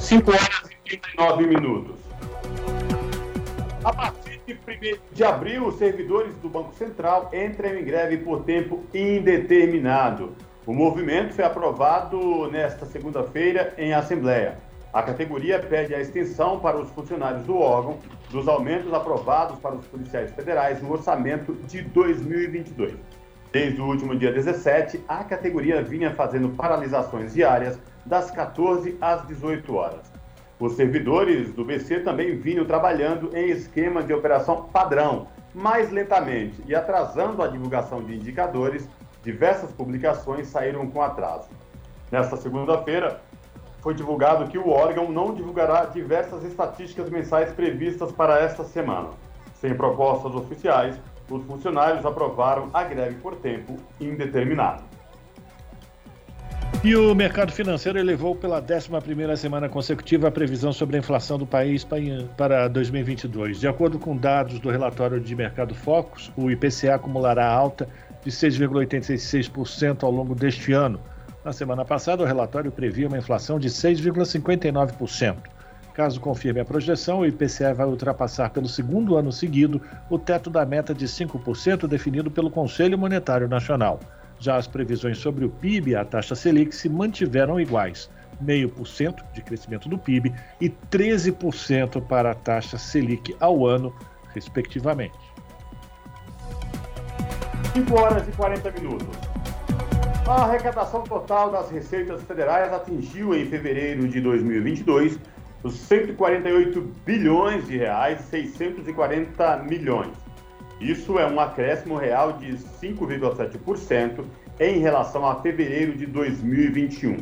[0.01, 1.95] 5 horas e 39 minutos.
[3.85, 8.83] A partir 1 de abril, os servidores do Banco Central entram em greve por tempo
[8.93, 10.35] indeterminado.
[10.65, 14.57] O movimento foi aprovado nesta segunda-feira em Assembleia.
[14.91, 17.97] A categoria pede a extensão para os funcionários do órgão
[18.29, 22.93] dos aumentos aprovados para os policiais federais no orçamento de 2022.
[23.51, 29.75] Desde o último dia 17, a categoria vinha fazendo paralisações diárias das 14 às 18
[29.75, 30.12] horas.
[30.63, 36.73] Os servidores do BC também vinham trabalhando em esquema de operação padrão, mais lentamente e
[36.73, 38.87] atrasando a divulgação de indicadores,
[39.21, 41.49] diversas publicações saíram com atraso.
[42.09, 43.19] Nesta segunda-feira,
[43.81, 49.09] foi divulgado que o órgão não divulgará diversas estatísticas mensais previstas para esta semana.
[49.55, 50.97] Sem propostas oficiais,
[51.29, 54.92] os funcionários aprovaram a greve por tempo indeterminado.
[56.83, 61.45] E o mercado financeiro elevou pela 11ª semana consecutiva a previsão sobre a inflação do
[61.45, 61.87] país
[62.35, 63.61] para 2022.
[63.61, 67.87] De acordo com dados do relatório de Mercado Focus, o IPCA acumulará alta
[68.21, 70.99] de 6,86% ao longo deste ano,
[71.43, 75.35] na semana passada, o relatório previa uma inflação de 6,59%.
[75.93, 80.65] Caso confirme a projeção, o IPCA vai ultrapassar pelo segundo ano seguido o teto da
[80.65, 83.99] meta de 5% definido pelo Conselho Monetário Nacional.
[84.43, 88.09] Já as previsões sobre o PIB e a taxa Selic se mantiveram iguais,
[88.43, 93.95] 0,5% de crescimento do PIB e 13% para a taxa Selic ao ano,
[94.33, 95.17] respectivamente.
[97.71, 99.07] 5 horas e 40 minutos.
[100.27, 105.19] A arrecadação total das receitas federais atingiu em fevereiro de 2022
[105.63, 110.22] os 148 bilhões de reais e 640 milhões.
[110.83, 114.25] Isso é um acréscimo real de 5,7%
[114.59, 117.19] em relação a fevereiro de 2021.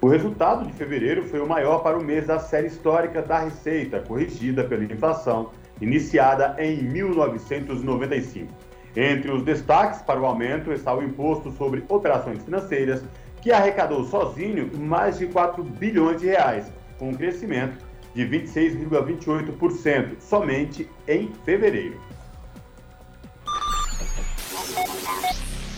[0.00, 4.00] O resultado de fevereiro foi o maior para o mês da série histórica da Receita,
[4.00, 5.50] corrigida pela inflação,
[5.82, 8.50] iniciada em 1995.
[8.96, 13.04] Entre os destaques para o aumento está o imposto sobre operações financeiras,
[13.42, 17.84] que arrecadou sozinho mais de 4 bilhões de reais, com um crescimento
[18.14, 22.00] de 26,28% somente em fevereiro.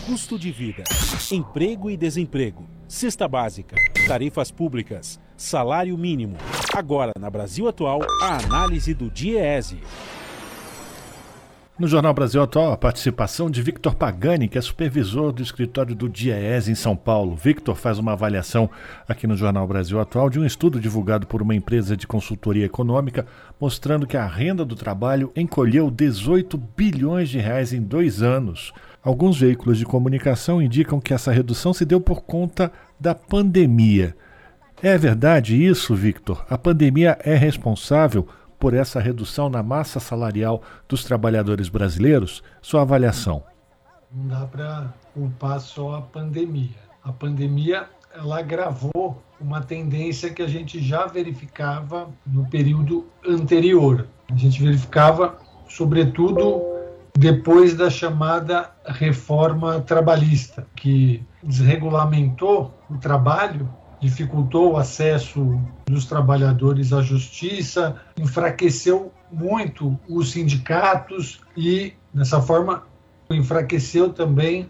[0.07, 0.85] Custo de vida,
[1.33, 3.75] emprego e desemprego, cesta básica,
[4.07, 6.37] tarifas públicas, salário mínimo.
[6.73, 9.81] Agora, na Brasil Atual, a análise do DIEESE.
[11.77, 16.07] No Jornal Brasil Atual, a participação de Victor Pagani, que é supervisor do escritório do
[16.07, 17.35] DIEES em São Paulo.
[17.35, 18.69] Victor faz uma avaliação
[19.09, 23.27] aqui no Jornal Brasil Atual de um estudo divulgado por uma empresa de consultoria econômica,
[23.59, 28.71] mostrando que a renda do trabalho encolheu 18 bilhões de reais em dois anos.
[29.03, 34.15] Alguns veículos de comunicação indicam que essa redução se deu por conta da pandemia.
[34.81, 36.45] É verdade isso, Victor?
[36.49, 38.27] A pandemia é responsável
[38.59, 42.43] por essa redução na massa salarial dos trabalhadores brasileiros?
[42.61, 43.43] Sua avaliação.
[44.11, 46.75] Não dá para culpar só a pandemia.
[47.03, 54.07] A pandemia ela agravou uma tendência que a gente já verificava no período anterior.
[54.31, 55.37] A gente verificava,
[55.69, 56.76] sobretudo,
[57.17, 63.67] depois da chamada reforma trabalhista, que desregulamentou o trabalho
[63.99, 72.83] dificultou o acesso dos trabalhadores à justiça, enfraqueceu muito os sindicatos e, dessa forma,
[73.29, 74.69] enfraqueceu também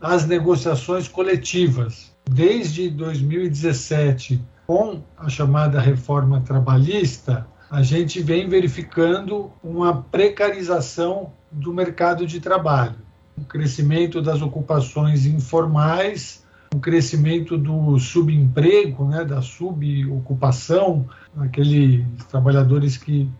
[0.00, 2.14] as negociações coletivas.
[2.30, 12.26] Desde 2017, com a chamada reforma trabalhista, a gente vem verificando uma precarização do mercado
[12.26, 12.96] de trabalho,
[13.36, 16.44] o crescimento das ocupações informais,
[16.74, 21.08] o crescimento do subemprego, né, da subocupação,
[21.38, 23.30] aqueles trabalhadores que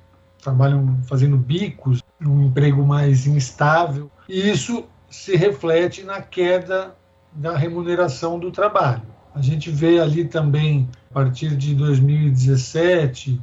[0.43, 6.95] trabalham fazendo bicos, um emprego mais instável, e isso se reflete na queda
[7.33, 9.03] da remuneração do trabalho.
[9.35, 13.41] A gente vê ali também, a partir de 2017,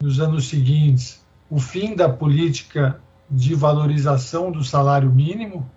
[0.00, 5.68] nos anos seguintes, o fim da política de valorização do salário mínimo,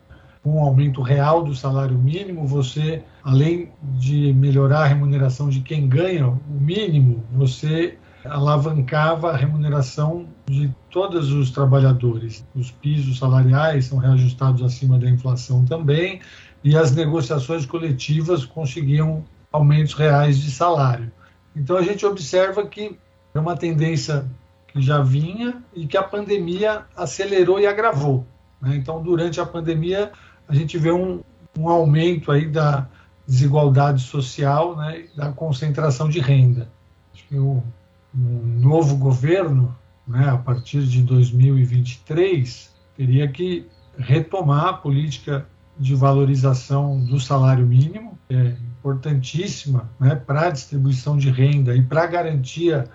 [0.45, 6.27] um aumento real do salário mínimo, você, além de melhorar a remuneração de quem ganha
[6.27, 12.45] o mínimo, você alavancava a remuneração de todos os trabalhadores.
[12.55, 16.21] Os pisos salariais são reajustados acima da inflação também,
[16.63, 21.11] e as negociações coletivas conseguiam aumentos reais de salário.
[21.55, 22.97] Então a gente observa que
[23.39, 24.25] é uma tendência
[24.67, 28.27] que já vinha e que a pandemia acelerou e agravou.
[28.61, 28.75] Né?
[28.75, 30.11] Então, durante a pandemia,
[30.47, 31.21] a gente vê um,
[31.57, 32.87] um aumento aí da
[33.25, 36.69] desigualdade social, né, da concentração de renda.
[37.13, 37.63] Acho que o,
[38.13, 39.75] o novo governo,
[40.07, 43.67] né, a partir de 2023, teria que
[43.97, 45.45] retomar a política
[45.77, 52.03] de valorização do salário mínimo, é importantíssima né, para a distribuição de renda e para
[52.03, 52.89] a garantia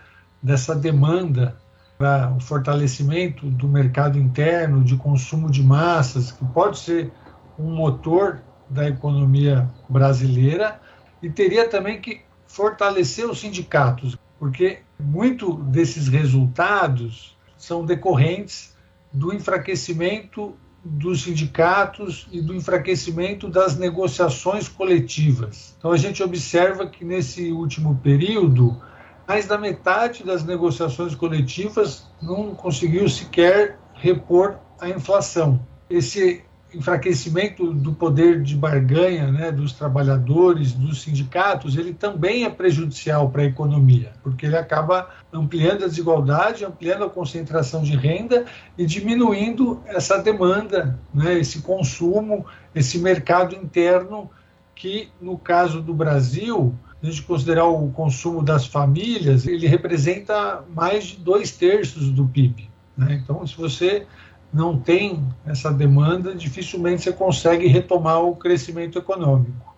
[0.45, 1.57] dessa demanda
[1.97, 7.11] para o fortalecimento do mercado interno, de consumo de massas, que pode ser
[7.59, 10.79] um motor da economia brasileira,
[11.23, 18.77] e teria também que fortalecer os sindicatos, porque muito desses resultados são decorrentes
[19.11, 25.75] do enfraquecimento dos sindicatos e do enfraquecimento das negociações coletivas.
[25.79, 28.83] Então a gente observa que nesse último período
[29.27, 35.61] mais da metade das negociações coletivas não conseguiu sequer repor a inflação.
[35.89, 36.45] Esse
[36.75, 43.43] enfraquecimento do poder de barganha né, dos trabalhadores, dos sindicatos, ele também é prejudicial para
[43.43, 48.45] a economia, porque ele acaba ampliando a desigualdade, ampliando a concentração de renda
[48.77, 52.45] e diminuindo essa demanda, né, esse consumo,
[52.75, 54.29] esse mercado interno
[54.75, 61.05] que, no caso do Brasil, a gente considerar o consumo das famílias, ele representa mais
[61.05, 62.71] de dois terços do PIB.
[62.97, 63.21] Né?
[63.23, 64.07] Então, se você
[64.53, 69.75] não tem essa demanda, dificilmente você consegue retomar o crescimento econômico.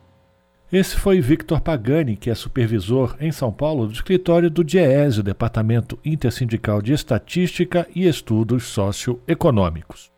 [0.70, 5.98] Esse foi Victor Pagani, que é supervisor em São Paulo do escritório do DIEESE, Departamento
[6.04, 10.12] Intersindical de Estatística e Estudos Socioeconômicos.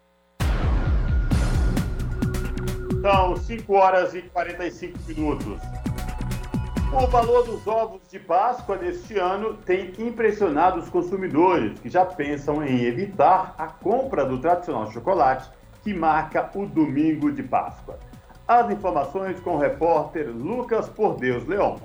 [3.01, 5.59] São 5 horas e 45 minutos.
[6.91, 12.65] O valor dos ovos de Páscoa deste ano tem impressionado os consumidores, que já pensam
[12.65, 15.51] em evitar a compra do tradicional chocolate
[15.85, 17.99] que marca o domingo de Páscoa.
[18.47, 21.79] As informações com o repórter Lucas Por Deus Leão.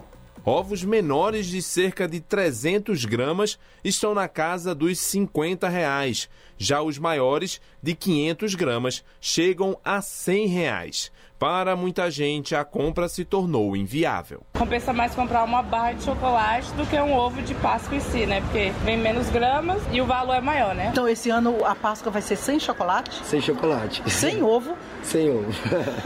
[0.46, 6.30] Ovos menores de cerca de 300 gramas estão na casa dos 50 reais.
[6.58, 11.12] Já os maiores, de 500 gramas, chegam a 100 reais.
[11.44, 14.44] Para muita gente, a compra se tornou inviável.
[14.58, 18.26] Compensa mais comprar uma barra de chocolate do que um ovo de Páscoa em si,
[18.26, 18.40] né?
[18.40, 20.88] Porque vem menos gramas e o valor é maior, né?
[20.94, 23.22] Então esse ano a Páscoa vai ser sem chocolate?
[23.26, 24.10] Sem chocolate.
[24.10, 24.74] Sem ovo?
[25.04, 25.46] Sem ovo.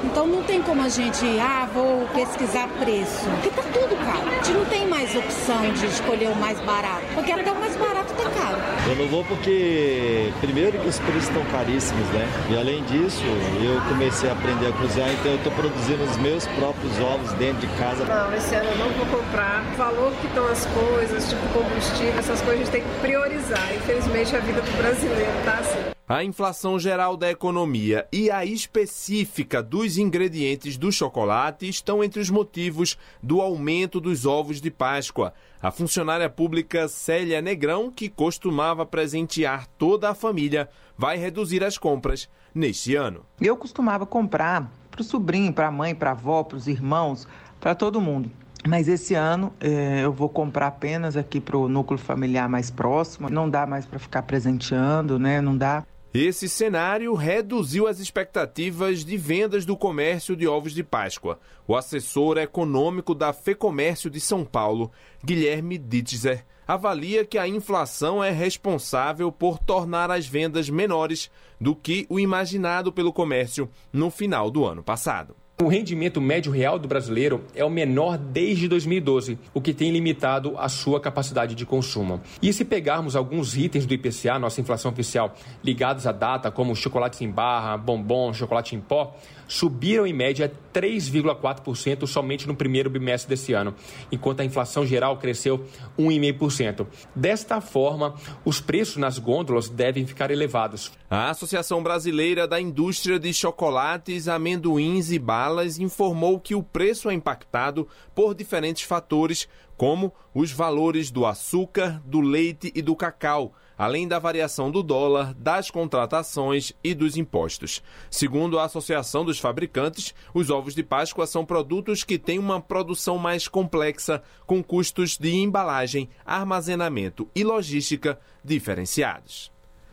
[0.04, 3.26] então não tem como a gente, ah, vou pesquisar preço.
[3.42, 4.28] Porque tá tudo caro.
[4.28, 7.06] A gente não tem mais opção de escolher o mais barato.
[7.14, 8.58] Porque até o mais barato tá caro.
[8.90, 12.28] Eu não vou porque, primeiro, que os preços estão caríssimos, né?
[12.50, 13.24] E além disso,
[13.62, 17.68] eu comecei a aprender a cozinhar, então eu estou produzindo os meus próprios ovos dentro
[17.68, 18.06] de casa.
[18.06, 19.64] Não, esse ano eu não vou comprar.
[19.74, 23.74] O valor que estão as coisas, tipo combustível, essas coisas a gente tem que priorizar.
[23.76, 25.97] Infelizmente a vida do brasileiro tá assim.
[26.10, 32.30] A inflação geral da economia e a específica dos ingredientes do chocolate estão entre os
[32.30, 35.34] motivos do aumento dos ovos de Páscoa.
[35.62, 42.30] A funcionária pública Célia Negrão, que costumava presentear toda a família, vai reduzir as compras
[42.56, 43.26] neste ano.
[43.42, 47.28] Eu costumava comprar para o sobrinho, para a mãe, para a avó, para os irmãos,
[47.60, 48.32] para todo mundo.
[48.66, 53.30] Mas esse ano eh, eu vou comprar apenas aqui para o núcleo familiar mais próximo.
[53.30, 55.42] Não dá mais para ficar presenteando, né?
[55.42, 55.84] Não dá.
[56.20, 61.40] Esse cenário reduziu as expectativas de vendas do comércio de ovos de Páscoa.
[61.68, 64.92] O assessor econômico da FEComércio de São Paulo,
[65.24, 71.30] Guilherme Ditzer, avalia que a inflação é responsável por tornar as vendas menores
[71.62, 75.36] do que o imaginado pelo comércio no final do ano passado.
[75.60, 80.56] O rendimento médio real do brasileiro é o menor desde 2012, o que tem limitado
[80.56, 82.22] a sua capacidade de consumo.
[82.40, 87.26] E se pegarmos alguns itens do IPCA, nossa inflação oficial, ligados à data, como chocolate
[87.26, 93.54] em barra, bombom, chocolate em pó, subiram em média 3,4% somente no primeiro bimestre desse
[93.54, 93.74] ano,
[94.12, 95.66] enquanto a inflação geral cresceu
[95.98, 96.86] 1,5%.
[97.16, 98.14] Desta forma,
[98.46, 100.92] os preços nas gôndolas devem ficar elevados.
[101.10, 105.18] A Associação Brasileira da Indústria de Chocolates, Amendoins e
[105.48, 112.02] Balas informou que o preço é impactado por diferentes fatores, como os valores do açúcar,
[112.06, 117.84] do leite e do cacau além da variação do dólar, das contratações e dos impostos.
[118.10, 123.20] Segundo a Associação dos Fabricantes, os ovos de Páscoa são produtos que têm uma produção
[123.20, 129.52] mais complexa, com custos de embalagem, armazenamento e logística diferenciados.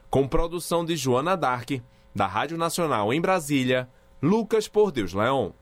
[0.09, 1.73] Com produção de Joana Dark,
[2.15, 3.87] da Rádio Nacional em Brasília,
[4.25, 5.53] Lucas Por Deus Leão.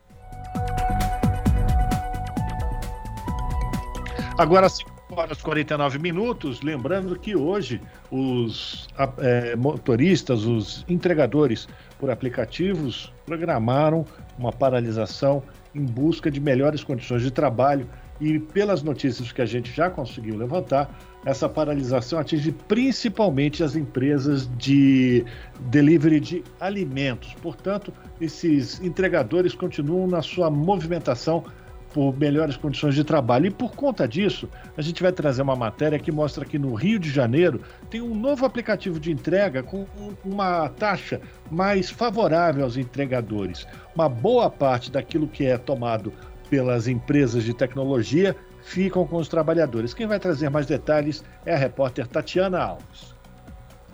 [4.39, 6.63] Agora, 5 horas e 49 minutos.
[6.63, 8.87] Lembrando que hoje os
[9.19, 14.07] é, motoristas, os entregadores por aplicativos, programaram
[14.39, 15.43] uma paralisação
[15.75, 17.89] em busca de melhores condições de trabalho
[18.21, 24.49] e pelas notícias que a gente já conseguiu levantar, essa paralisação atinge principalmente as empresas
[24.57, 25.25] de
[25.61, 27.35] delivery de alimentos.
[27.35, 31.45] Portanto, esses entregadores continuam na sua movimentação
[31.93, 33.47] por melhores condições de trabalho.
[33.47, 36.99] E por conta disso, a gente vai trazer uma matéria que mostra que no Rio
[36.99, 37.61] de Janeiro
[37.91, 39.87] tem um novo aplicativo de entrega com
[40.25, 43.67] uma taxa mais favorável aos entregadores.
[43.95, 46.13] Uma boa parte daquilo que é tomado
[46.53, 49.95] pelas empresas de tecnologia ficam com os trabalhadores.
[49.95, 53.15] Quem vai trazer mais detalhes é a repórter Tatiana Alves.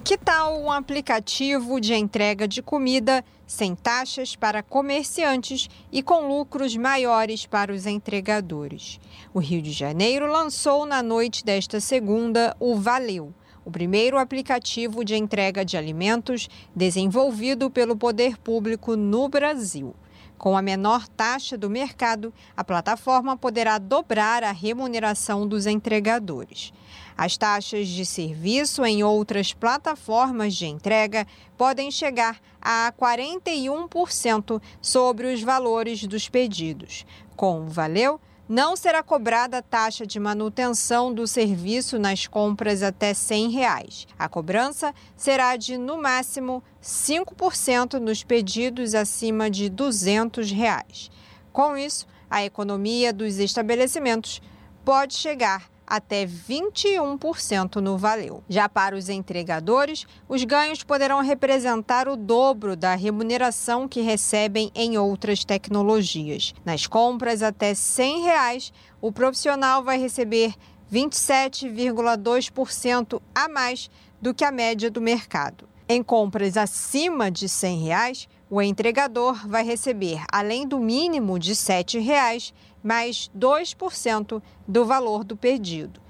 [0.02, 6.76] Que tal um aplicativo de entrega de comida sem taxas para comerciantes e com lucros
[6.76, 8.98] maiores para os entregadores?
[9.32, 13.32] O Rio de Janeiro lançou na noite desta segunda o Valeu,
[13.64, 19.94] o primeiro aplicativo de entrega de alimentos desenvolvido pelo poder público no Brasil.
[20.38, 26.72] Com a menor taxa do mercado, a plataforma poderá dobrar a remuneração dos entregadores.
[27.16, 31.26] As taxas de serviço em outras plataformas de entrega
[31.56, 37.04] podem chegar a 41% sobre os valores dos pedidos.
[37.34, 43.50] Com o Valeu, não será cobrada taxa de manutenção do serviço nas compras até 100
[43.50, 44.06] reais.
[44.18, 51.10] A cobrança será de, no máximo, 5% nos pedidos acima de 200 reais.
[51.52, 54.40] Com isso, a economia dos estabelecimentos
[54.84, 58.44] pode chegar até 21% no valeu.
[58.48, 64.98] Já para os entregadores, os ganhos poderão representar o dobro da remuneração que recebem em
[64.98, 66.52] outras tecnologias.
[66.64, 70.54] Nas compras até 100 reais, o profissional vai receber
[70.92, 75.66] 27,2% a mais do que a média do mercado.
[75.88, 81.56] Em compras acima de 100 reais, o entregador vai receber, além do mínimo de R$
[81.56, 82.52] 7,00,
[82.82, 86.00] mais 2% do valor do pedido.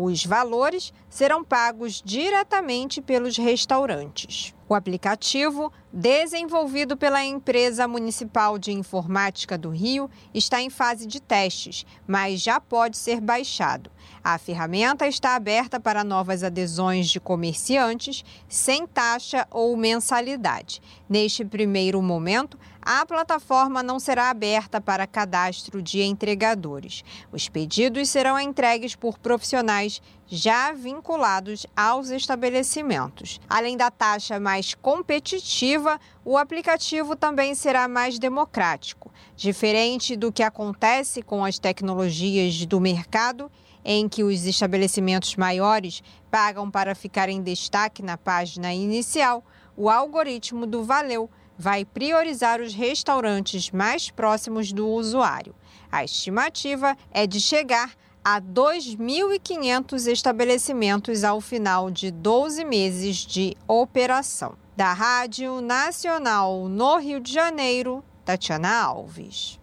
[0.00, 4.54] Os valores serão pagos diretamente pelos restaurantes.
[4.68, 11.84] O aplicativo, desenvolvido pela empresa municipal de informática do Rio, está em fase de testes,
[12.06, 13.90] mas já pode ser baixado.
[14.22, 20.80] A ferramenta está aberta para novas adesões de comerciantes sem taxa ou mensalidade.
[21.08, 22.56] Neste primeiro momento,
[22.90, 27.04] a plataforma não será aberta para cadastro de entregadores.
[27.30, 33.42] Os pedidos serão entregues por profissionais já vinculados aos estabelecimentos.
[33.46, 39.12] Além da taxa mais competitiva, o aplicativo também será mais democrático.
[39.36, 43.52] Diferente do que acontece com as tecnologias do mercado,
[43.84, 49.44] em que os estabelecimentos maiores pagam para ficar em destaque na página inicial,
[49.76, 51.28] o algoritmo do Valeu
[51.58, 55.54] vai priorizar os restaurantes mais próximos do usuário.
[55.90, 57.92] A estimativa é de chegar
[58.24, 64.54] a 2.500 estabelecimentos ao final de 12 meses de operação.
[64.76, 69.58] Da Rádio Nacional no Rio de Janeiro, Tatiana Alves.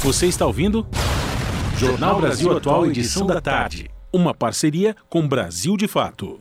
[0.00, 0.86] Você está ouvindo?
[1.76, 3.90] Jornal Brasil Atual, edição da tarde.
[4.12, 6.40] Uma parceria com Brasil de Fato.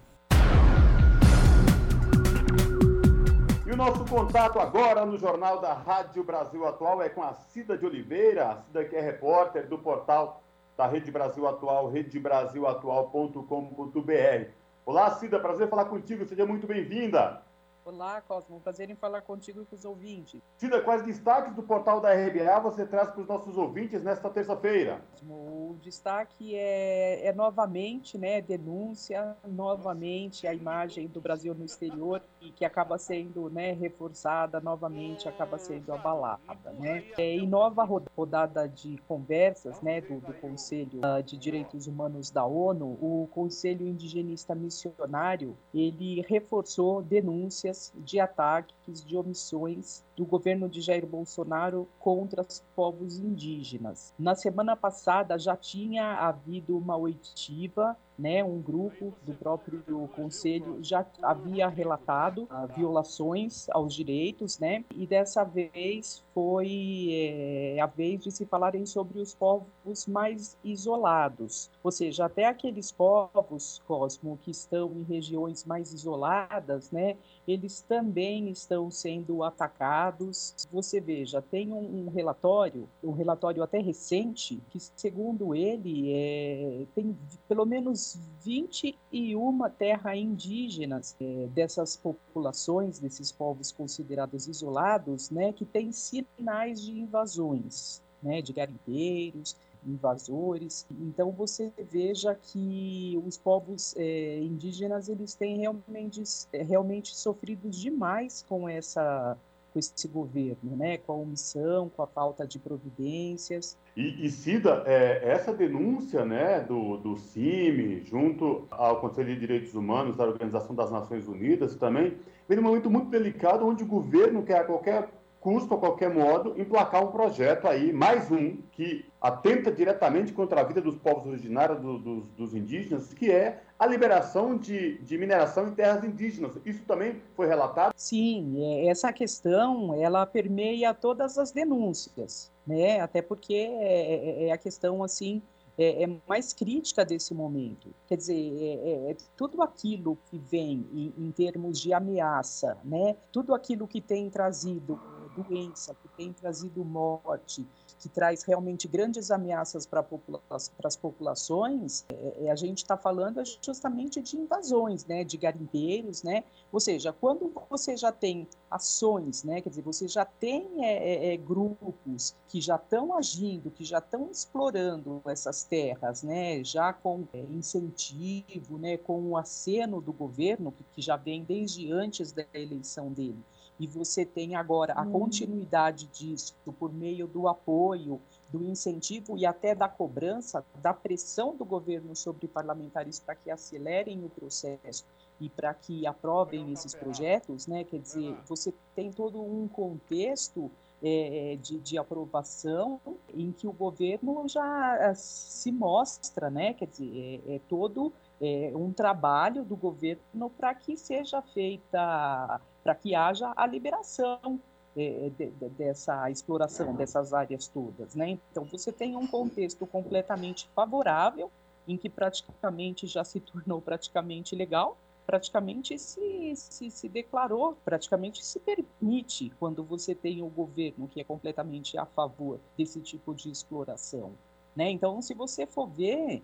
[3.78, 8.48] Nosso contato agora no Jornal da Rádio Brasil Atual é com a Cida de Oliveira,
[8.48, 10.42] a Cida que é repórter do portal
[10.76, 14.50] da Rede Brasil Atual, redebrasilatual.com.br.
[14.84, 17.44] Olá, Cida, prazer falar contigo, seja muito bem-vinda.
[17.88, 18.60] Olá, Cosmo.
[18.60, 20.42] Prazer em falar contigo e com os ouvintes.
[20.58, 25.02] Cida, quais destaques do portal da RBA você traz para os nossos ouvintes nesta terça-feira?
[25.26, 32.52] O destaque é, é, novamente, né, denúncia, novamente a imagem do Brasil no exterior e
[32.52, 37.06] que acaba sendo, né, reforçada, novamente acaba sendo abalada, né.
[37.18, 42.46] É, em nova rodada de conversas, né, do, do Conselho ah, de Direitos Humanos da
[42.46, 50.82] ONU, o Conselho Indigenista Missionário, ele reforçou denúncias de ataques, de omissões do governo de
[50.82, 54.12] Jair Bolsonaro contra os povos indígenas.
[54.18, 61.06] Na semana passada já tinha havido uma oitiva né, um grupo do próprio conselho já
[61.22, 68.46] havia relatado violações aos direitos, né, e dessa vez foi é, a vez de se
[68.46, 75.04] falarem sobre os povos mais isolados, ou seja, até aqueles povos, Cosmo, que estão em
[75.04, 80.68] regiões mais isoladas, né, eles também estão sendo atacados dados.
[80.72, 87.18] Você veja, tem um, um relatório, um relatório até recente, que segundo ele é, tem
[87.48, 95.92] pelo menos 21 terras indígenas é, dessas populações, desses povos considerados isolados, né, que têm
[95.92, 99.56] sinais de invasões, né, de garimpeiros,
[99.86, 100.86] invasores.
[100.92, 108.44] Então você veja que os povos é, indígenas eles têm realmente, é, realmente sofrido demais
[108.48, 109.38] com essa
[109.72, 110.98] com esse governo, né?
[110.98, 113.78] com a omissão, com a falta de providências.
[113.96, 119.74] E, e Cida, é, essa denúncia né, do, do CIMI, junto ao Conselho de Direitos
[119.74, 124.44] Humanos da Organização das Nações Unidas também, vem num momento muito delicado onde o governo
[124.44, 125.10] quer a qualquer
[125.40, 130.64] custo, a qualquer modo, emplacar um projeto aí, mais um, que atenta diretamente contra a
[130.64, 135.68] vida dos povos originários, do, dos, dos, indígenas, que é a liberação de, de mineração
[135.68, 136.58] em terras indígenas.
[136.66, 137.94] Isso também foi relatado?
[137.96, 143.00] Sim, é, essa questão, ela permeia todas as denúncias, né?
[143.00, 145.42] Até porque é, é, é a questão, assim,
[145.78, 147.94] é, é, mais crítica desse momento.
[148.08, 153.16] Quer dizer, é, é, é tudo aquilo que vem em, em, termos de ameaça, né?
[153.32, 155.00] tudo aquilo que tem trazido
[155.36, 157.66] doença, que tem trazido morte,
[158.00, 163.42] que traz realmente grandes ameaças para popula as populações, é, é, a gente está falando
[163.62, 169.62] justamente de invasões, né, de garimpeiros, né, ou seja, quando você já tem ações, né,
[169.62, 173.98] quer dizer, você já tem é, é, é grupos que já estão agindo, que já
[174.00, 180.72] estão explorando essas terras, né, já com é, incentivo, né, com o aceno do governo,
[180.72, 183.44] que, que já vem desde antes da eleição dele,
[183.80, 185.12] e você tem agora a hum.
[185.12, 188.20] continuidade disso por meio do apoio,
[188.50, 194.24] do incentivo e até da cobrança, da pressão do governo sobre parlamentares para que acelerem
[194.24, 195.06] o processo
[195.40, 197.84] e para que aprovem esses projetos, né?
[197.84, 200.72] Quer dizer, você tem todo um contexto
[201.04, 203.00] é, de, de, aprovação
[203.34, 206.74] em que o governo já se mostra, né?
[206.74, 208.12] Quer dizer, é, é todo
[208.42, 214.62] é, um trabalho do governo para que seja feita para que haja a liberação
[214.96, 218.40] é, de, de, dessa exploração dessas áreas todas, né?
[218.50, 221.52] Então você tem um contexto completamente favorável
[221.86, 228.58] em que praticamente já se tornou praticamente legal, praticamente se, se, se declarou, praticamente se
[228.58, 234.32] permite quando você tem o governo que é completamente a favor desse tipo de exploração,
[234.74, 234.90] né?
[234.90, 236.42] Então se você for ver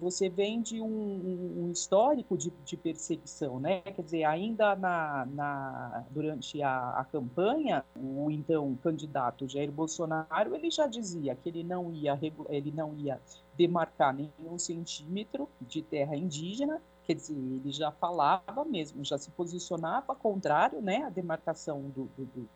[0.00, 3.80] você vem de um, um histórico de, de, perseguição, né?
[3.82, 10.68] Quer dizer, ainda na, na durante a, a, campanha, o então candidato Jair Bolsonaro ele
[10.68, 12.18] já dizia que ele não ia
[12.48, 13.20] ele não ia
[13.56, 20.12] demarcar nenhum centímetro de terra indígena, quer dizer, ele já falava mesmo, já se posicionava
[20.12, 22.48] contrário, né, à demarcação do, do, do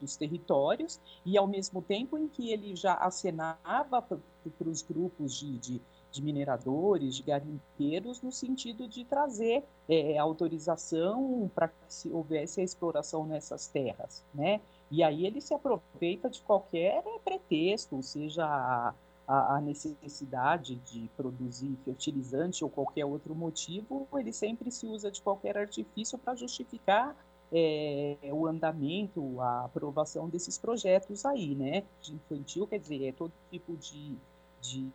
[0.00, 4.18] dos territórios e ao mesmo tempo em que ele já acenava para
[4.68, 5.80] os grupos de, de
[6.14, 12.64] de mineradores, de garimpeiros, no sentido de trazer é, autorização para que se houvesse a
[12.64, 14.60] exploração nessas terras, né?
[14.90, 18.46] E aí ele se aproveita de qualquer pretexto, seja
[19.26, 25.20] a, a, necessidade de produzir fertilizante ou qualquer outro motivo, ele sempre se usa de
[25.20, 27.16] qualquer artifício para justificar
[27.52, 31.82] é, o andamento, a aprovação desses projetos aí, né?
[32.00, 34.16] De infantil, quer dizer, é todo tipo de
[34.64, 34.90] de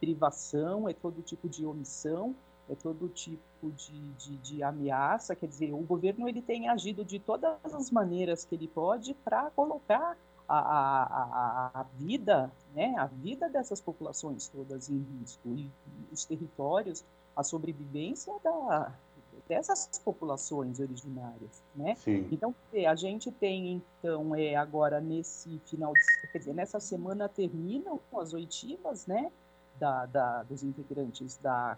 [0.00, 2.34] privação, é todo tipo de omissão,
[2.68, 5.36] é todo tipo de, de, de, ameaça.
[5.36, 9.50] Quer dizer, o governo ele tem agido de todas as maneiras que ele pode para
[9.50, 10.16] colocar
[10.48, 15.70] a, a, a, vida, né, a vida dessas populações todas em risco e
[16.10, 17.04] os territórios,
[17.36, 18.92] a sobrevivência da,
[19.48, 21.94] dessas populações originárias, né?
[21.96, 22.28] Sim.
[22.30, 22.54] Então,
[22.88, 28.32] a gente tem, então, é, agora nesse final, de, quer dizer, nessa semana terminam as
[28.32, 29.30] oitivas, né,
[29.78, 31.76] da, da dos integrantes da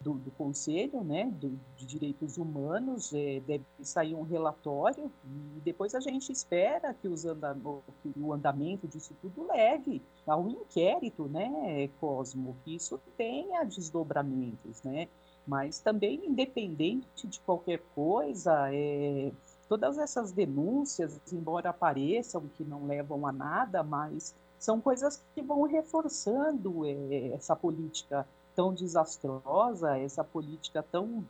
[0.00, 5.94] do, do, Conselho né, do, de Direitos Humanos, é, deve sair um relatório e depois
[5.94, 7.54] a gente espera que, os anda,
[8.02, 15.06] que o andamento disso tudo leve ao inquérito, né, Cosmo, que isso tenha desdobramentos, né,
[15.46, 19.32] mas também, independente de qualquer coisa, é,
[19.68, 25.62] todas essas denúncias, embora apareçam que não levam a nada, mas são coisas que vão
[25.62, 31.24] reforçando é, essa política tão desastrosa, essa política tão.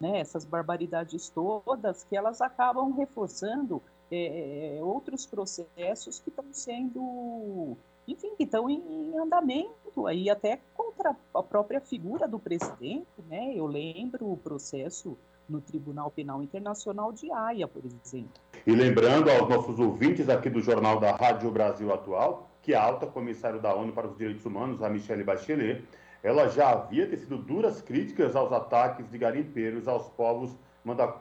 [0.00, 3.80] Né, essas barbaridades todas, que elas acabam reforçando
[4.10, 7.76] é, outros processos que estão sendo
[8.06, 13.52] enfim, que estão em, andamento aí até contra a própria figura do presidente, né?
[13.54, 15.16] Eu lembro o processo
[15.48, 18.32] no Tribunal Penal Internacional de Haia, por exemplo.
[18.66, 23.06] E lembrando aos nossos ouvintes aqui do Jornal da Rádio Brasil Atual, que a alta
[23.06, 25.84] comissária da ONU para os Direitos Humanos, a Michelle Bachelet,
[26.22, 30.56] ela já havia tecido duras críticas aos ataques de garimpeiros aos povos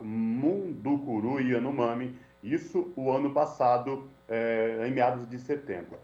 [0.02, 5.98] Munducuru e Yanomami, isso o ano passado, é, em meados de setembro.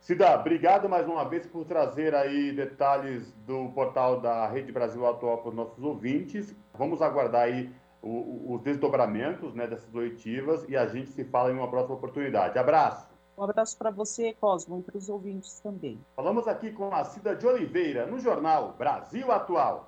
[0.00, 5.38] Cida, obrigado mais uma vez por trazer aí detalhes do portal da Rede Brasil Atual
[5.38, 6.54] para os nossos ouvintes.
[6.72, 7.70] Vamos aguardar aí
[8.02, 12.58] os desdobramentos né, dessas oitivas e a gente se fala em uma próxima oportunidade.
[12.58, 13.08] Abraço!
[13.36, 16.00] Um abraço para você, Cosmo, e para os ouvintes também.
[16.16, 19.87] Falamos aqui com a Cida de Oliveira, no jornal Brasil Atual.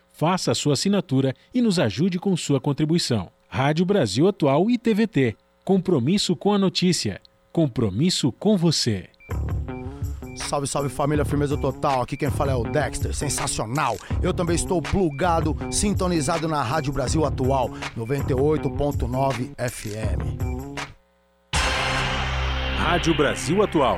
[0.21, 3.31] faça a sua assinatura e nos ajude com sua contribuição.
[3.49, 5.35] Rádio Brasil Atual e TVT.
[5.65, 7.19] Compromisso com a notícia.
[7.51, 9.09] Compromisso com você.
[10.35, 12.03] Salve, salve família, firmeza total.
[12.03, 13.97] Aqui quem fala é o Dexter, sensacional.
[14.21, 20.37] Eu também estou plugado, sintonizado na Rádio Brasil Atual, 98.9 FM.
[22.77, 23.97] Rádio Brasil Atual.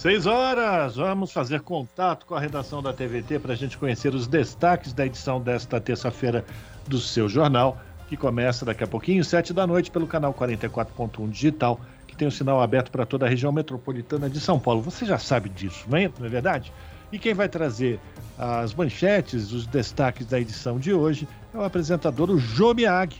[0.00, 4.26] Seis horas, vamos fazer contato com a redação da TVT para a gente conhecer os
[4.26, 6.42] destaques da edição desta terça-feira
[6.88, 7.78] do seu jornal,
[8.08, 12.32] que começa daqui a pouquinho, sete da noite, pelo canal 44.1 Digital, que tem o
[12.32, 14.80] sinal aberto para toda a região metropolitana de São Paulo.
[14.80, 16.72] Você já sabe disso, não é, não é verdade?
[17.12, 18.00] E quem vai trazer
[18.38, 23.14] as manchetes, os destaques da edição de hoje é o apresentador o Jô Miag.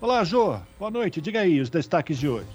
[0.00, 2.48] Olá, Jô, boa noite, diga aí os destaques de hoje.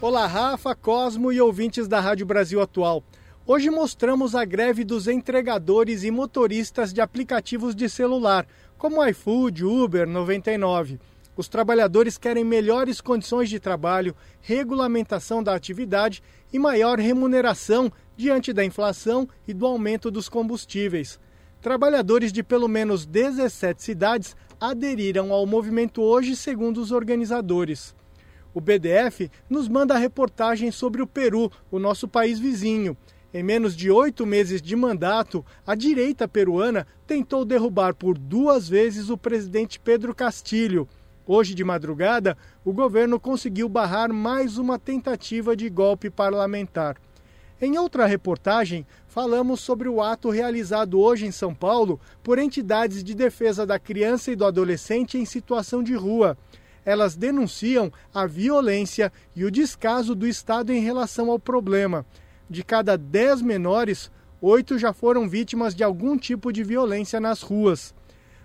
[0.00, 3.04] Olá, Rafa, Cosmo e ouvintes da Rádio Brasil Atual.
[3.50, 8.46] Hoje mostramos a greve dos entregadores e motoristas de aplicativos de celular,
[8.76, 11.00] como iFood, Uber, 99.
[11.34, 16.22] Os trabalhadores querem melhores condições de trabalho, regulamentação da atividade
[16.52, 21.18] e maior remuneração diante da inflação e do aumento dos combustíveis.
[21.62, 27.96] Trabalhadores de pelo menos 17 cidades aderiram ao movimento hoje, segundo os organizadores.
[28.52, 32.94] O BDF nos manda a reportagem sobre o Peru, o nosso país vizinho.
[33.32, 39.10] Em menos de oito meses de mandato, a direita peruana tentou derrubar por duas vezes
[39.10, 40.88] o presidente Pedro Castilho.
[41.26, 46.96] Hoje de madrugada, o governo conseguiu barrar mais uma tentativa de golpe parlamentar.
[47.60, 53.14] Em outra reportagem, falamos sobre o ato realizado hoje em São Paulo por entidades de
[53.14, 56.34] defesa da criança e do adolescente em situação de rua.
[56.82, 62.06] Elas denunciam a violência e o descaso do Estado em relação ao problema
[62.48, 67.94] de cada 10 menores, oito já foram vítimas de algum tipo de violência nas ruas.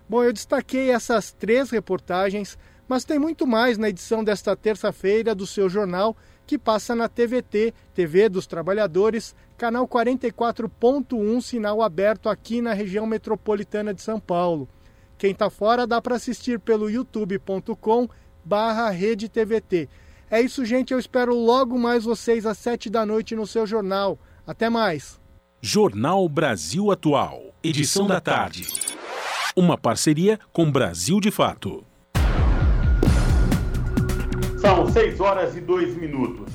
[0.08, 5.46] Bom, eu destaquei essas três reportagens, mas tem muito mais na edição desta terça-feira do
[5.46, 12.74] seu jornal, que passa na TVT, TV dos Trabalhadores, canal 44.1, sinal aberto aqui na
[12.74, 14.68] região metropolitana de São Paulo.
[15.16, 18.08] Quem está fora dá para assistir pelo youtube.com
[18.44, 19.88] barra rede TVT.
[20.30, 20.92] É isso, gente.
[20.92, 24.18] Eu espero logo mais vocês às sete da noite no seu jornal.
[24.46, 25.20] Até mais.
[25.60, 28.66] Jornal Brasil Atual, edição da tarde.
[29.56, 31.84] Uma parceria com Brasil de Fato.
[34.60, 36.52] São seis horas e dois minutos.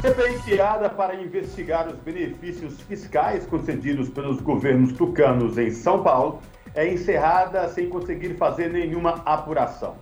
[0.00, 6.42] CPI criada para investigar os benefícios fiscais concedidos pelos governos tucanos em São Paulo
[6.74, 9.96] é encerrada sem conseguir fazer nenhuma apuração.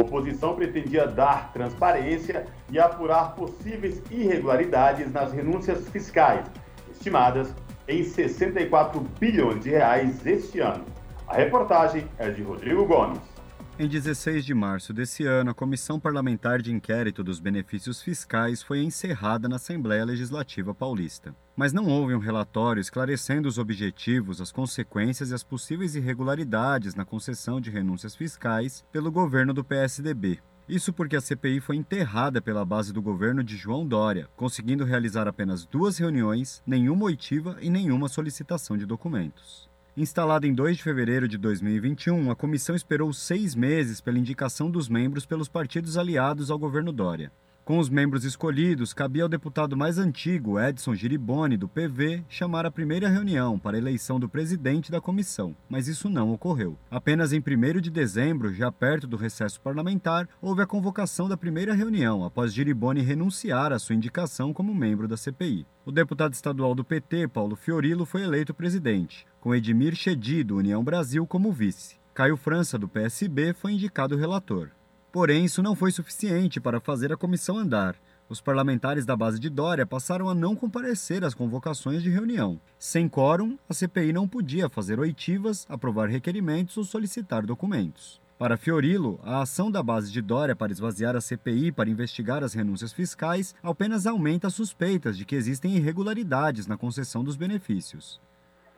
[0.00, 6.46] Oposição pretendia dar transparência e apurar possíveis irregularidades nas renúncias fiscais,
[6.92, 7.52] estimadas
[7.88, 10.84] em 64 bilhões de reais este ano.
[11.26, 13.37] A reportagem é de Rodrigo Gomes.
[13.80, 18.82] Em 16 de março desse ano, a Comissão Parlamentar de Inquérito dos Benefícios Fiscais foi
[18.82, 21.32] encerrada na Assembleia Legislativa Paulista.
[21.54, 27.04] Mas não houve um relatório esclarecendo os objetivos, as consequências e as possíveis irregularidades na
[27.04, 30.40] concessão de renúncias fiscais pelo governo do PSDB.
[30.68, 35.28] Isso porque a CPI foi enterrada pela base do governo de João Dória, conseguindo realizar
[35.28, 39.68] apenas duas reuniões, nenhuma oitiva e nenhuma solicitação de documentos.
[40.00, 44.88] Instalada em 2 de fevereiro de 2021, a comissão esperou seis meses pela indicação dos
[44.88, 47.32] membros pelos partidos aliados ao governo Dória.
[47.68, 52.70] Com os membros escolhidos, cabia ao deputado mais antigo, Edson Giriboni, do PV, chamar a
[52.70, 56.78] primeira reunião para a eleição do presidente da comissão, mas isso não ocorreu.
[56.90, 61.74] Apenas em 1 de dezembro, já perto do recesso parlamentar, houve a convocação da primeira
[61.74, 65.66] reunião, após Giriboni renunciar à sua indicação como membro da CPI.
[65.84, 70.82] O deputado estadual do PT, Paulo Fiorilo, foi eleito presidente, com Edmir Chedi, do União
[70.82, 71.98] Brasil, como vice.
[72.14, 74.70] Caio França, do PSB, foi indicado relator.
[75.18, 77.96] Porém, isso não foi suficiente para fazer a comissão andar.
[78.28, 82.60] Os parlamentares da base de Dória passaram a não comparecer às convocações de reunião.
[82.78, 88.20] Sem quórum, a CPI não podia fazer oitivas, aprovar requerimentos ou solicitar documentos.
[88.38, 92.54] Para Fiorilo, a ação da base de Dória para esvaziar a CPI para investigar as
[92.54, 98.20] renúncias fiscais apenas aumenta as suspeitas de que existem irregularidades na concessão dos benefícios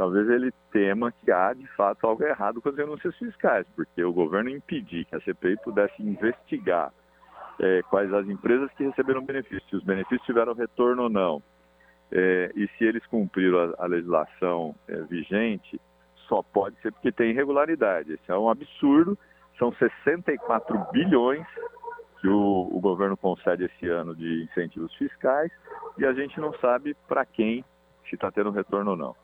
[0.01, 4.15] talvez ele tema que há de fato algo errado com as renúncias fiscais, porque o
[4.15, 6.91] governo impedir que a CPI pudesse investigar
[7.59, 11.43] é, quais as empresas que receberam benefícios, se os benefícios tiveram retorno ou não,
[12.11, 15.79] é, e se eles cumpriram a, a legislação é, vigente,
[16.27, 18.15] só pode ser porque tem irregularidade.
[18.15, 19.19] Esse é um absurdo.
[19.59, 21.47] São 64 bilhões
[22.23, 25.53] que o, o governo concede esse ano de incentivos fiscais
[25.99, 27.63] e a gente não sabe para quem
[28.09, 29.15] se está tendo retorno ou não.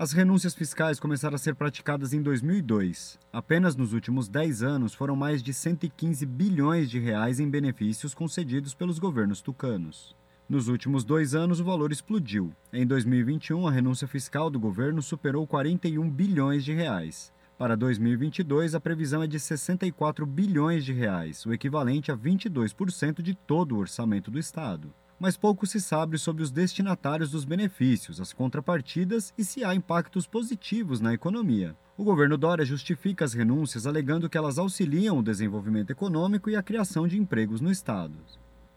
[0.00, 3.18] As renúncias fiscais começaram a ser praticadas em 2002.
[3.32, 8.74] Apenas nos últimos 10 anos foram mais de 115 bilhões de reais em benefícios concedidos
[8.74, 10.14] pelos governos tucanos.
[10.48, 12.52] Nos últimos dois anos, o valor explodiu.
[12.72, 17.32] Em 2021, a renúncia fiscal do governo superou 41 bilhões de reais.
[17.58, 23.34] Para 2022, a previsão é de 64 bilhões de reais, o equivalente a 22% de
[23.34, 28.32] todo o orçamento do Estado mas pouco se sabe sobre os destinatários dos benefícios, as
[28.32, 31.76] contrapartidas e se há impactos positivos na economia.
[31.96, 36.62] O governo Dória justifica as renúncias alegando que elas auxiliam o desenvolvimento econômico e a
[36.62, 38.14] criação de empregos no Estado.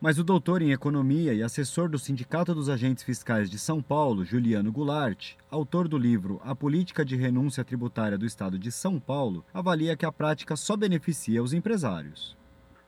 [0.02, 4.26] Mas o doutor em economia e assessor do Sindicato dos Agentes Fiscais de São Paulo,
[4.26, 9.46] Juliano Goulart, autor do livro A Política de Renúncia Tributária do Estado de São Paulo,
[9.54, 12.36] avalia que a prática só beneficia os empresários.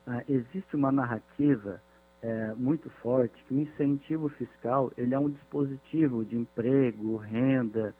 [0.08, 1.80] Ah, existe uma narrativa
[2.24, 7.94] é, muito forte que o incentivo fiscal ele é um dispositivo de emprego, renda,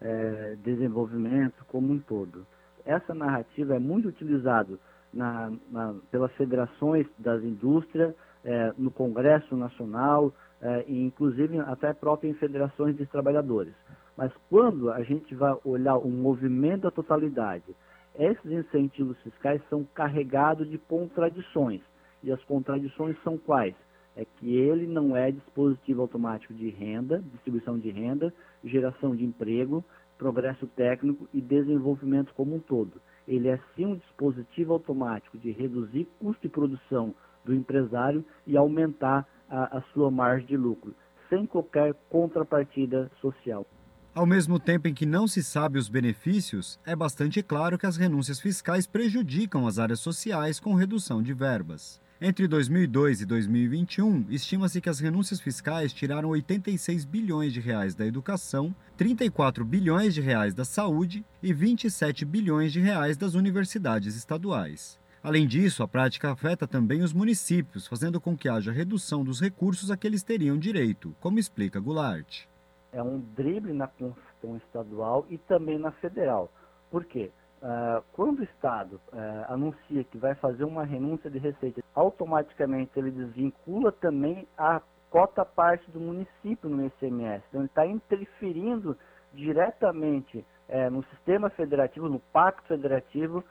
[0.00, 2.46] é, desenvolvimento como um todo.
[2.86, 4.78] Essa narrativa é muito utilizada
[5.12, 8.14] na, na, pelas federações das indústrias,
[8.44, 13.74] é, no Congresso Nacional, é, e inclusive até próprio em federações de trabalhadores.
[14.16, 17.76] Mas quando a gente vai olhar o movimento da totalidade,
[18.18, 21.82] esses incentivos fiscais são carregados de contradições.
[22.22, 23.74] E as contradições são quais?
[24.16, 28.32] É que ele não é dispositivo automático de renda, distribuição de renda,
[28.64, 29.84] geração de emprego,
[30.16, 33.00] progresso técnico e desenvolvimento como um todo.
[33.28, 37.14] Ele é sim um dispositivo automático de reduzir custo de produção
[37.44, 40.94] do empresário e aumentar a, a sua margem de lucro,
[41.28, 43.66] sem qualquer contrapartida social.
[44.14, 47.98] Ao mesmo tempo em que não se sabe os benefícios, é bastante claro que as
[47.98, 52.00] renúncias fiscais prejudicam as áreas sociais com redução de verbas.
[52.18, 58.06] Entre 2002 e 2021, estima-se que as renúncias fiscais tiraram 86 bilhões de reais da
[58.06, 64.98] educação, 34 bilhões de reais da saúde e 27 bilhões de reais das universidades estaduais.
[65.22, 69.90] Além disso, a prática afeta também os municípios, fazendo com que haja redução dos recursos
[69.90, 72.44] a que eles teriam direito, como explica Goulart.
[72.92, 76.50] É um drible na Constituição estadual e também na federal.
[76.90, 77.30] Por quê?
[77.62, 83.10] Uh, quando o Estado uh, anuncia que vai fazer uma renúncia de receita, automaticamente ele
[83.10, 84.80] desvincula também a
[85.10, 87.42] cota parte do município no ICMS.
[87.48, 88.96] Então ele está interferindo
[89.32, 93.42] diretamente uh, no sistema federativo, no pacto federativo,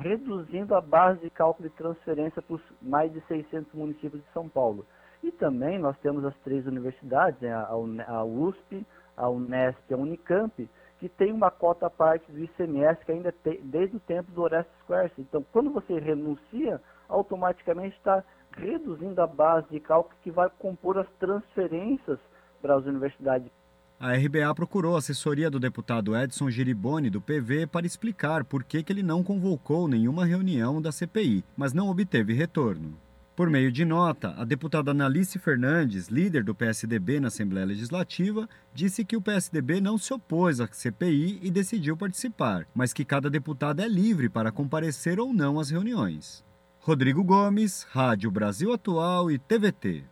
[0.00, 4.48] reduzindo a base de cálculo de transferência para os mais de 600 municípios de São
[4.48, 4.86] Paulo.
[5.22, 10.70] E também nós temos as três universidades, né, a USP, a Unesp e a Unicamp,
[10.98, 14.42] que tem uma cota à parte do ICMS que ainda tem, desde o tempo do
[14.42, 15.12] Orestes Quercia.
[15.18, 18.24] Então, quando você renuncia, automaticamente está
[18.56, 22.18] reduzindo a base de cálculo que vai compor as transferências
[22.62, 23.50] para as universidades.
[23.98, 28.82] A RBA procurou a assessoria do deputado Edson Giriboni, do PV, para explicar por que,
[28.82, 32.94] que ele não convocou nenhuma reunião da CPI, mas não obteve retorno.
[33.36, 39.04] Por meio de nota, a deputada Analice Fernandes, líder do PSDB na Assembleia Legislativa, disse
[39.04, 43.82] que o PSDB não se opôs à CPI e decidiu participar, mas que cada deputado
[43.82, 46.42] é livre para comparecer ou não às reuniões.
[46.78, 50.04] Rodrigo Gomes, Rádio Brasil Atual e TVT.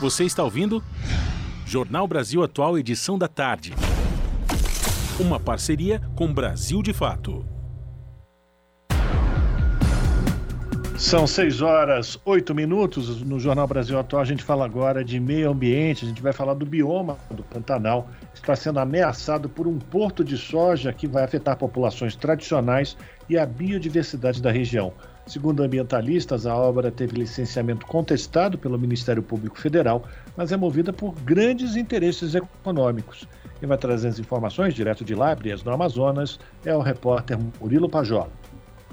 [0.00, 0.82] Você está ouvindo?
[1.66, 3.74] Jornal Brasil Atual, edição da tarde.
[5.20, 7.51] Uma parceria com Brasil de Fato.
[11.02, 13.22] São 6 horas 8 minutos.
[13.22, 16.04] No Jornal Brasil Atual, a gente fala agora de meio ambiente.
[16.04, 20.22] A gente vai falar do bioma do Pantanal, que está sendo ameaçado por um porto
[20.22, 22.96] de soja que vai afetar populações tradicionais
[23.28, 24.92] e a biodiversidade da região.
[25.26, 30.04] Segundo ambientalistas, a obra teve licenciamento contestado pelo Ministério Público Federal,
[30.36, 33.26] mas é movida por grandes interesses econômicos.
[33.58, 38.30] Quem vai trazer as informações direto de Lábrias, no Amazonas, é o repórter Murilo Pajola.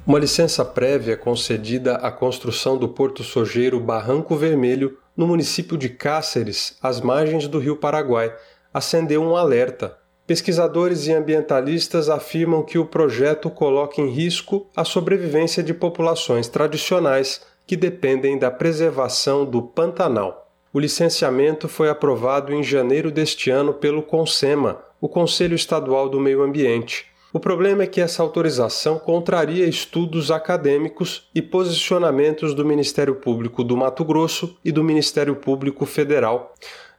[0.06, 6.78] Uma licença prévia concedida à construção do Porto Sojeiro Barranco Vermelho, no município de Cáceres,
[6.82, 8.34] às margens do rio Paraguai,
[8.74, 9.98] acendeu um alerta.
[10.26, 17.42] Pesquisadores e ambientalistas afirmam que o projeto coloca em risco a sobrevivência de populações tradicionais
[17.68, 20.52] que dependem da preservação do Pantanal.
[20.72, 26.44] O licenciamento foi aprovado em janeiro deste ano pelo CONSEMA, o Conselho Estadual do Meio
[26.44, 27.09] Ambiente.
[27.32, 33.78] O problema é que essa autorização contraria estudos acadêmicos e posicionamentos do Ministério Público do
[33.78, 36.56] Mato Grosso e do Ministério Público Federal.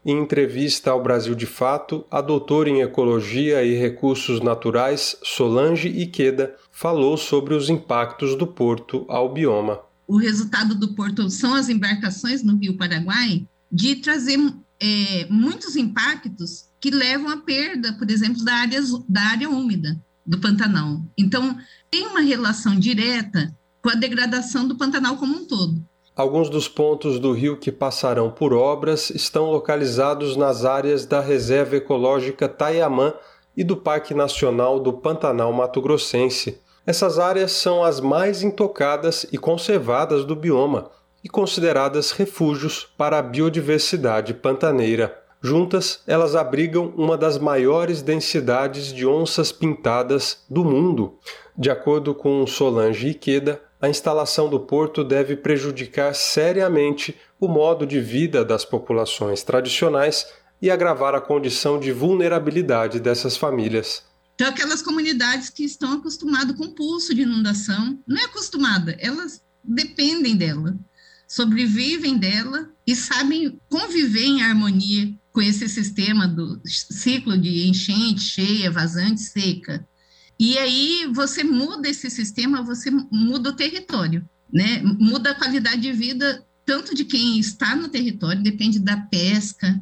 [0.07, 6.55] Em entrevista ao Brasil de Fato, a doutora em Ecologia e Recursos Naturais, Solange Iqueda,
[6.71, 9.81] falou sobre os impactos do porto ao bioma.
[10.07, 14.39] O resultado do porto são as embarcações no Rio Paraguai de trazer
[14.81, 20.01] é, muitos impactos que levam à perda, por exemplo, da área, da área úmida
[20.31, 21.01] do Pantanal.
[21.19, 21.59] Então,
[21.91, 23.53] tem uma relação direta
[23.83, 25.83] com a degradação do Pantanal como um todo.
[26.15, 31.77] Alguns dos pontos do rio que passarão por obras estão localizados nas áreas da Reserva
[31.77, 33.13] Ecológica Taiamã
[33.57, 36.61] e do Parque Nacional do Pantanal Mato Grossense.
[36.87, 40.91] Essas áreas são as mais intocadas e conservadas do bioma
[41.25, 45.20] e consideradas refúgios para a biodiversidade pantaneira.
[45.43, 51.19] Juntas, elas abrigam uma das maiores densidades de onças pintadas do mundo.
[51.57, 58.01] De acordo com Solange Iqueda, a instalação do porto deve prejudicar seriamente o modo de
[58.01, 60.27] vida das populações tradicionais
[60.61, 64.05] e agravar a condição de vulnerabilidade dessas famílias.
[64.35, 70.37] Então, aquelas comunidades que estão acostumadas com pulso de inundação, não é acostumada, elas dependem
[70.37, 70.77] dela,
[71.27, 78.69] sobrevivem dela e sabem conviver em harmonia com esse sistema do ciclo de enchente, cheia,
[78.69, 79.87] vazante, seca.
[80.37, 84.83] E aí você muda esse sistema, você muda o território, né?
[84.83, 89.81] Muda a qualidade de vida tanto de quem está no território, depende da pesca,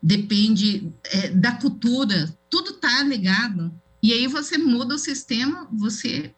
[0.00, 3.74] depende é, da cultura, tudo está ligado.
[4.00, 6.32] E aí você muda o sistema, você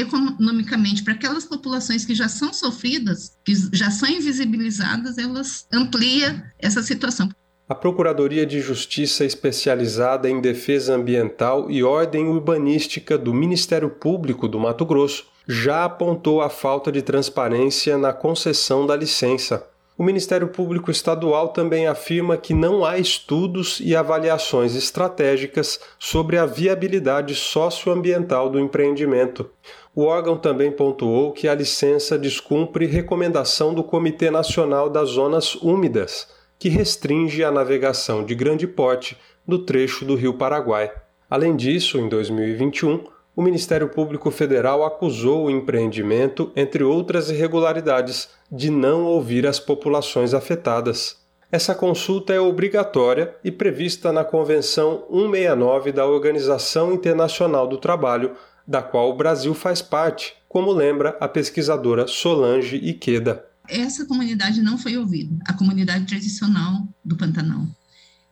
[0.00, 6.82] economicamente para aquelas populações que já são sofridas, que já são invisibilizadas, elas amplia essa
[6.82, 7.28] situação.
[7.68, 14.58] A Procuradoria de Justiça especializada em defesa ambiental e ordem urbanística do Ministério Público do
[14.58, 19.64] Mato Grosso já apontou a falta de transparência na concessão da licença.
[20.00, 26.46] O Ministério Público Estadual também afirma que não há estudos e avaliações estratégicas sobre a
[26.46, 29.50] viabilidade socioambiental do empreendimento.
[29.94, 36.28] O órgão também pontuou que a licença descumpre recomendação do Comitê Nacional das Zonas Úmidas
[36.60, 39.16] que restringe a navegação de grande porte
[39.48, 40.92] do trecho do Rio Paraguai.
[41.28, 43.02] Além disso, em 2021,
[43.34, 50.34] o Ministério Público Federal acusou o empreendimento, entre outras irregularidades, de não ouvir as populações
[50.34, 51.16] afetadas.
[51.50, 58.36] Essa consulta é obrigatória e prevista na Convenção 169 da Organização Internacional do Trabalho,
[58.70, 64.76] da qual o Brasil faz parte, como lembra a pesquisadora Solange Iqueda essa comunidade não
[64.76, 67.66] foi ouvida, a comunidade tradicional do Pantanal.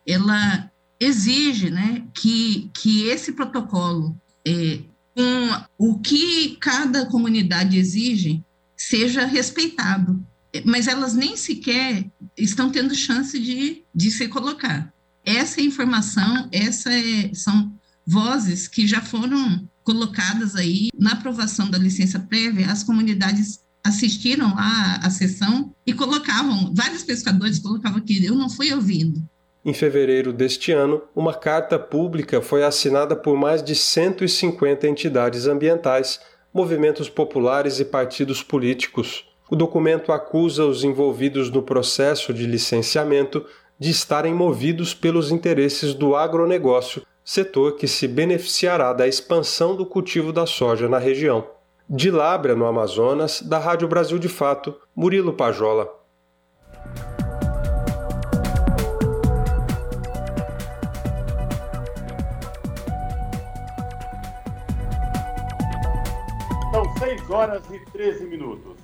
[0.05, 4.79] Ela exige né, que, que esse protocolo, é,
[5.15, 8.43] com o que cada comunidade exige,
[8.75, 10.23] seja respeitado.
[10.65, 12.05] Mas elas nem sequer
[12.37, 14.91] estão tendo chance de, de se colocar.
[15.23, 17.71] Essa informação, essa é, são
[18.09, 24.99] vozes que já foram colocadas aí na aprovação da licença prévia, as comunidades assistiram lá
[25.03, 29.21] a sessão e colocavam, vários pescadores colocavam que eu não fui ouvindo.
[29.63, 36.19] Em fevereiro deste ano, uma carta pública foi assinada por mais de 150 entidades ambientais,
[36.53, 39.25] movimentos populares e partidos políticos.
[39.51, 43.45] O documento acusa os envolvidos no processo de licenciamento
[43.79, 50.33] de estarem movidos pelos interesses do agronegócio, setor que se beneficiará da expansão do cultivo
[50.33, 51.45] da soja na região.
[51.87, 55.87] De Lábrea, no Amazonas, da Rádio Brasil de Fato, Murilo Pajola.
[66.71, 68.75] São 6 horas e 13 minutos.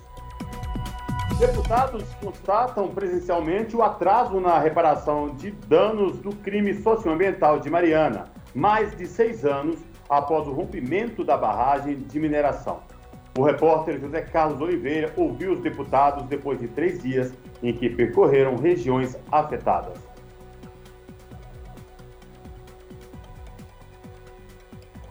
[1.40, 8.96] Deputados constatam presencialmente o atraso na reparação de danos do crime socioambiental de Mariana, mais
[8.96, 9.78] de seis anos
[10.08, 12.80] após o rompimento da barragem de mineração.
[13.36, 18.56] O repórter José Carlos Oliveira ouviu os deputados depois de três dias em que percorreram
[18.56, 19.98] regiões afetadas.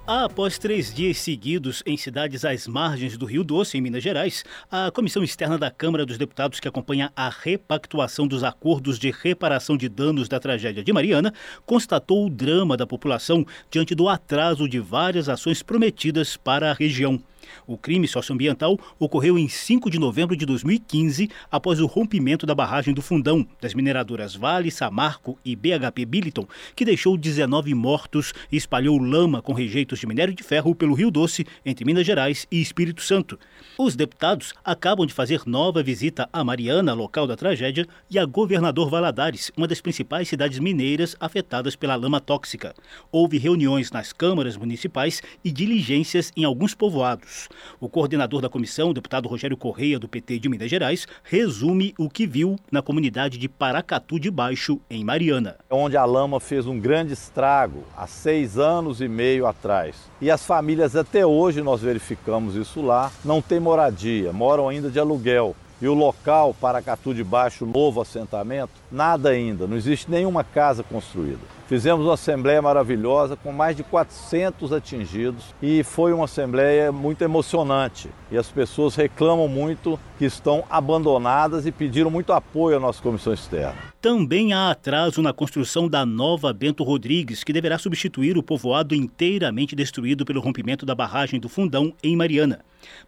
[0.07, 4.91] Após três dias seguidos em cidades às margens do Rio Doce, em Minas Gerais, a
[4.91, 9.89] Comissão Externa da Câmara dos Deputados, que acompanha a repactuação dos acordos de reparação de
[9.89, 11.33] danos da tragédia de Mariana,
[11.65, 17.19] constatou o drama da população diante do atraso de várias ações prometidas para a região.
[17.67, 22.93] O crime socioambiental ocorreu em 5 de novembro de 2015, após o rompimento da barragem
[22.93, 28.97] do Fundão, das mineradoras Vale, Samarco e BHP Billiton, que deixou 19 mortos e espalhou
[28.97, 33.01] lama com rejeitos de minério de ferro pelo Rio Doce, entre Minas Gerais e Espírito
[33.01, 33.39] Santo.
[33.77, 38.89] Os deputados acabam de fazer nova visita a Mariana, local da tragédia, e a Governador
[38.89, 42.73] Valadares, uma das principais cidades mineiras afetadas pela lama tóxica.
[43.11, 47.49] Houve reuniões nas câmaras municipais e diligências em alguns povoados.
[47.77, 52.25] O coordenador da comissão, deputado Rogério Correia, do PT de Minas Gerais, resume o que
[52.25, 55.57] viu na comunidade de Paracatu de Baixo, em Mariana.
[55.69, 59.97] Onde a lama fez um grande estrago há seis anos e meio atrás.
[60.21, 64.97] E as famílias, até hoje, nós verificamos isso lá, não têm moradia, moram ainda de
[64.97, 65.53] aluguel.
[65.81, 71.41] E o local, Paracatu de Baixo, novo assentamento, nada ainda, não existe nenhuma casa construída.
[71.67, 78.07] Fizemos uma assembleia maravilhosa com mais de 400 atingidos e foi uma assembleia muito emocionante.
[78.31, 83.33] E as pessoas reclamam muito que estão abandonadas e pediram muito apoio à nossa comissão
[83.33, 83.75] externa.
[83.99, 89.75] Também há atraso na construção da nova Bento Rodrigues, que deverá substituir o povoado inteiramente
[89.75, 92.59] destruído pelo rompimento da barragem do Fundão em Mariana.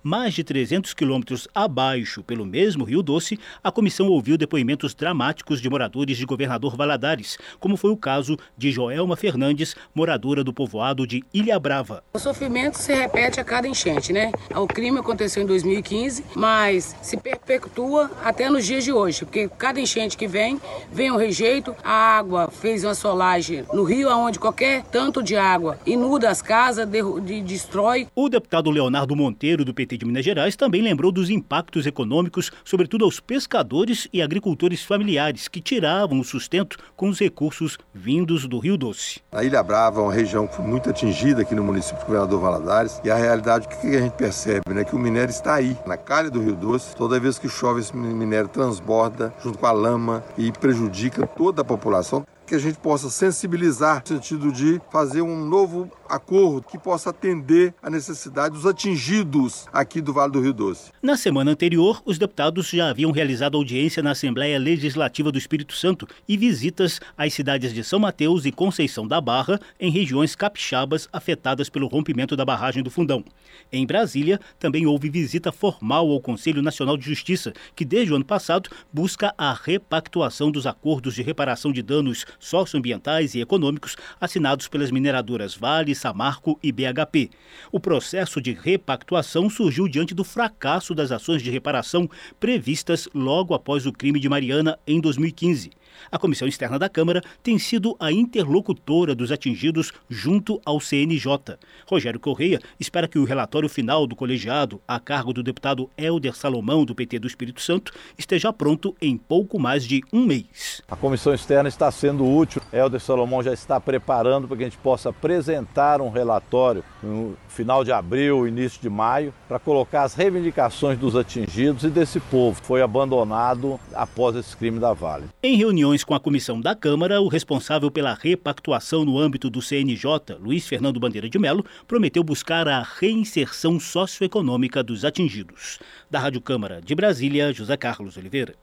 [0.02, 5.70] Mais de 300 quilômetros abaixo, pelo mesmo Rio Doce, a comissão ouviu depoimentos dramáticos de
[5.70, 11.24] moradores de Governador Valadares, como foi o caso de Joelma Fernandes, moradora do povoado de
[11.34, 12.04] Ilha Brava.
[12.14, 14.32] O sofrimento se repete a cada enchente, né?
[14.56, 19.80] O crime aconteceu em 2015, mas se perpetua até nos dias de hoje, porque cada
[19.80, 20.60] enchente que vem,
[20.92, 25.78] vem um rejeito, a água fez uma solagem no rio, onde qualquer tanto de água
[25.86, 28.08] inunda as casas, de, de, destrói.
[28.16, 33.06] O deputado Leonardo Monteiro, do PT de Minas Gerais, também lembrou dos impactos econômicos, sobretudo
[33.06, 38.78] aos pescadores e agricultores familiares, que tiravam o sustento com os recursos vindos do Rio
[38.78, 39.22] Doce.
[39.32, 43.10] A Ilha Brava é uma região muito atingida aqui no município do Governador Valadares, e
[43.10, 44.84] a realidade, o que a gente percebe, né?
[44.84, 47.96] Que o minério está aí, na calha do Rio Doce, toda vez que chove esse
[47.96, 53.10] minério transborda junto com a lama e prejudica toda a população que a gente possa
[53.10, 59.66] sensibilizar no sentido de fazer um novo acordo que possa atender a necessidade dos atingidos
[59.72, 60.92] aqui do Vale do Rio Doce.
[61.02, 66.08] Na semana anterior, os deputados já haviam realizado audiência na Assembleia Legislativa do Espírito Santo
[66.28, 71.70] e visitas às cidades de São Mateus e Conceição da Barra, em regiões capixabas afetadas
[71.70, 73.24] pelo rompimento da barragem do Fundão.
[73.72, 78.26] Em Brasília, também houve visita formal ao Conselho Nacional de Justiça, que desde o ano
[78.26, 84.92] passado busca a repactuação dos acordos de reparação de danos socioambientais e econômicos assinados pelas
[84.92, 87.30] mineradoras Vale, Samarco e BHP.
[87.72, 92.10] O processo de repactuação surgiu diante do fracasso das ações de reparação
[92.40, 95.72] previstas logo após o crime de Mariana em 2015.
[96.12, 101.58] A Comissão Externa da Câmara tem sido a interlocutora dos atingidos junto ao CNJ.
[101.88, 106.86] Rogério Correia espera que o relatório final do colegiado, a cargo do deputado Helder Salomão,
[106.86, 110.82] do PT do Espírito Santo, esteja pronto em pouco mais de um mês.
[110.88, 112.62] A Comissão Externa está sendo útil.
[112.72, 117.84] Helder Salomão já está preparando para que a gente possa apresentar um relatório no final
[117.84, 122.68] de abril, início de maio, para colocar as reivindicações dos atingidos e desse povo que
[122.68, 125.26] foi abandonado após esse crime da Vale.
[125.42, 125.56] Em
[125.88, 130.68] reuniões com a comissão da Câmara, o responsável pela repactuação no âmbito do CNJ, Luiz
[130.68, 135.80] Fernando Bandeira de Melo, prometeu buscar a reinserção socioeconômica dos atingidos.
[136.12, 138.54] Da Rádio Câmara de Brasília, José Carlos Oliveira.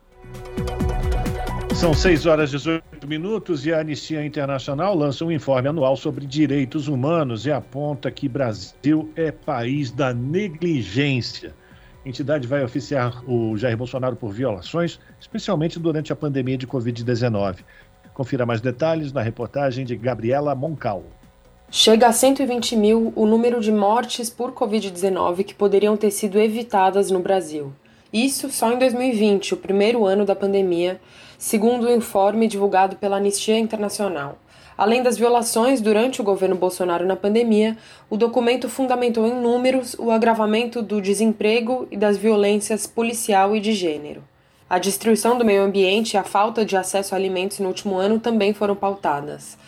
[1.75, 6.27] São 6 horas e 18 minutos e a Anistia Internacional lança um informe anual sobre
[6.27, 11.55] direitos humanos e aponta que Brasil é país da negligência.
[12.05, 17.61] A entidade vai oficiar o Jair Bolsonaro por violações, especialmente durante a pandemia de Covid-19.
[18.13, 21.03] Confira mais detalhes na reportagem de Gabriela Moncal.
[21.71, 27.11] Chega a 120 mil o número de mortes por Covid-19 que poderiam ter sido evitadas
[27.11, 27.73] no Brasil.
[28.13, 31.01] Isso só em 2020, o primeiro ano da pandemia,
[31.45, 34.39] segundo o informe divulgado pela Anistia Internacional.
[34.79, 37.77] Além das violações durante o governo Bolsonaro na pandemia,
[38.09, 43.75] o documento fundamentou em números o agravamento do desemprego e das violências policial e de
[43.75, 44.25] gênero.
[44.71, 48.19] A destruição do meio ambiente e a falta de acesso a alimentos no último ano
[48.19, 49.59] também foram pautadas.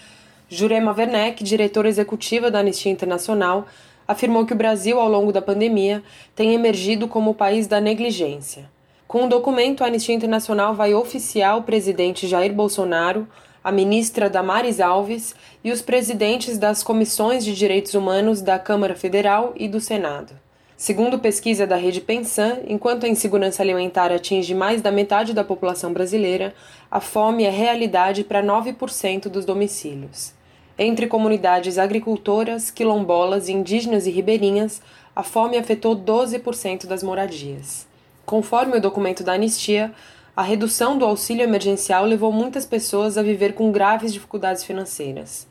[0.49, 3.67] Jurema Werneck, diretora executiva da Anistia Internacional,
[4.09, 6.03] afirmou que o Brasil, ao longo da pandemia,
[6.35, 8.75] tem emergido como o país da negligência.
[9.09, 13.29] Com o documento, a Anistia Internacional vai oficiar o presidente Jair Bolsonaro,
[13.63, 19.53] a ministra Damares Alves e os presidentes das comissões de direitos humanos da Câmara Federal
[19.55, 20.35] e do Senado.
[20.77, 25.93] Segundo pesquisa da Rede Pensan, enquanto a insegurança alimentar atinge mais da metade da população
[25.93, 26.53] brasileira,
[26.91, 30.35] a fome é realidade para 9% dos domicílios.
[30.77, 34.83] Entre comunidades agricultoras, quilombolas, indígenas e ribeirinhas,
[35.15, 37.87] a fome afetou 12% das moradias.
[38.27, 39.93] Conforme o documento da Anistia,
[40.37, 45.47] a redução do auxílio emergencial levou muitas pessoas a viver com graves dificuldades financeiras.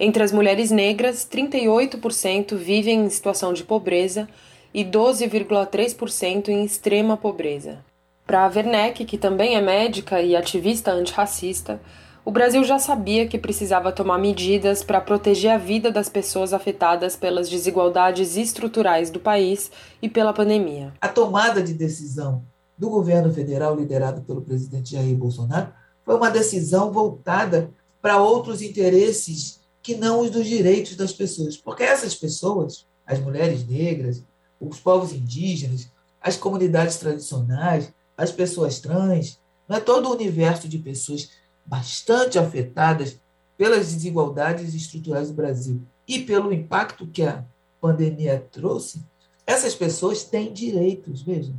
[0.00, 4.26] Entre as mulheres negras, 38% vivem em situação de pobreza
[4.72, 7.84] e 12,3% em extrema pobreza.
[8.26, 11.80] Para a Werneck, que também é médica e ativista antirracista,
[12.26, 17.14] o Brasil já sabia que precisava tomar medidas para proteger a vida das pessoas afetadas
[17.14, 19.70] pelas desigualdades estruturais do país
[20.02, 20.92] e pela pandemia.
[21.00, 22.42] A tomada de decisão
[22.76, 25.72] do governo federal, liderado pelo presidente Jair Bolsonaro,
[26.04, 27.70] foi uma decisão voltada
[28.02, 31.56] para outros interesses que não os dos direitos das pessoas.
[31.56, 34.24] Porque essas pessoas, as mulheres negras,
[34.60, 39.38] os povos indígenas, as comunidades tradicionais, as pessoas trans,
[39.68, 41.30] não é todo o universo de pessoas
[41.66, 43.20] bastante afetadas
[43.56, 47.44] pelas desigualdades estruturais do Brasil e pelo impacto que a
[47.80, 49.04] pandemia trouxe,
[49.46, 51.54] essas pessoas têm direitos, vejam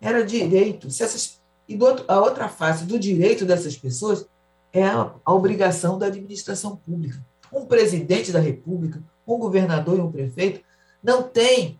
[0.00, 0.90] era direito.
[0.90, 4.26] Se essas, e outro, a outra face do direito dessas pessoas
[4.72, 7.24] é a, a obrigação da administração pública.
[7.52, 10.60] Um presidente da República, um governador e um prefeito
[11.02, 11.78] não tem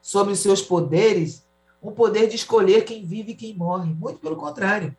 [0.00, 1.46] sobre os seus poderes
[1.82, 3.94] um poder de escolher quem vive e quem morre.
[3.94, 4.96] Muito pelo contrário.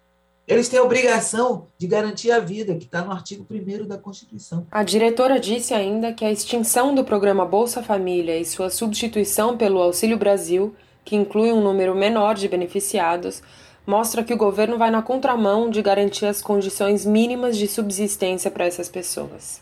[0.50, 4.66] Eles têm a obrigação de garantir a vida, que está no artigo 1 da Constituição.
[4.72, 9.80] A diretora disse ainda que a extinção do programa Bolsa Família e sua substituição pelo
[9.80, 10.76] Auxílio Brasil
[11.10, 13.42] que inclui um número menor de beneficiados,
[13.86, 18.66] mostra que o governo vai na contramão de garantir as condições mínimas de subsistência para
[18.66, 19.60] essas pessoas.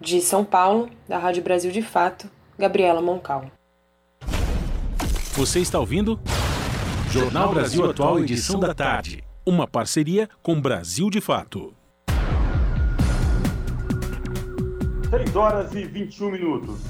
[0.00, 3.46] De São Paulo, da Rádio Brasil de Fato, Gabriela Moncal.
[5.32, 6.20] Você está ouvindo?
[7.10, 9.23] Jornal Brasil Atual, edição da tarde.
[9.46, 11.74] Uma parceria com Brasil de Fato.
[15.10, 16.80] 6 horas e 21 minutos.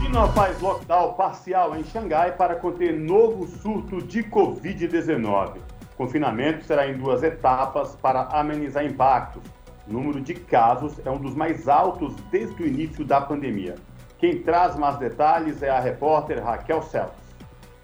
[0.00, 5.58] China faz lockdown parcial em Xangai para conter novo surto de Covid-19.
[5.92, 9.44] O confinamento será em duas etapas para amenizar impactos.
[9.86, 13.76] O número de casos é um dos mais altos desde o início da pandemia.
[14.18, 17.19] Quem traz mais detalhes é a repórter Raquel Celso.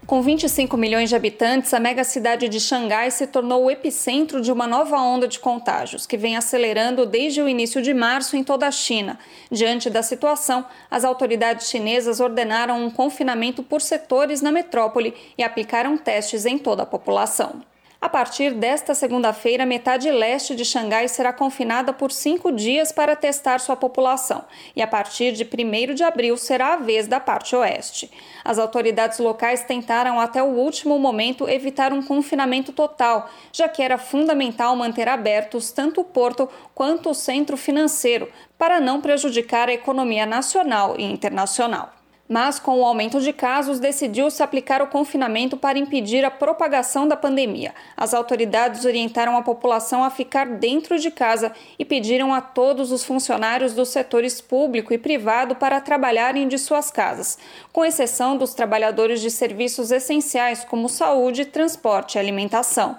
[0.07, 4.49] Com 25 milhões de habitantes, a mega cidade de Xangai se tornou o epicentro de
[4.49, 8.65] uma nova onda de contágios, que vem acelerando desde o início de março em toda
[8.65, 9.19] a China.
[9.51, 15.97] Diante da situação, as autoridades chinesas ordenaram um confinamento por setores na metrópole e aplicaram
[15.97, 17.61] testes em toda a população.
[17.99, 23.59] A partir desta segunda-feira, metade leste de Xangai será confinada por cinco dias para testar
[23.59, 24.45] sua população,
[24.75, 28.11] e a partir de 1 de abril será a vez da parte oeste.
[28.45, 33.97] As autoridades locais tentaram até o último momento evitar um confinamento total, já que era
[33.97, 40.27] fundamental manter abertos tanto o porto quanto o centro financeiro, para não prejudicar a economia
[40.27, 41.96] nacional e internacional.
[42.29, 47.15] Mas, com o aumento de casos, decidiu-se aplicar o confinamento para impedir a propagação da
[47.15, 47.73] pandemia.
[47.95, 53.05] As autoridades orientaram a população a ficar dentro de casa e pediram a todos os
[53.05, 57.37] funcionários dos setores público e privado para trabalharem de suas casas,
[57.71, 62.97] com exceção dos trabalhadores de serviços essenciais como saúde, transporte e alimentação.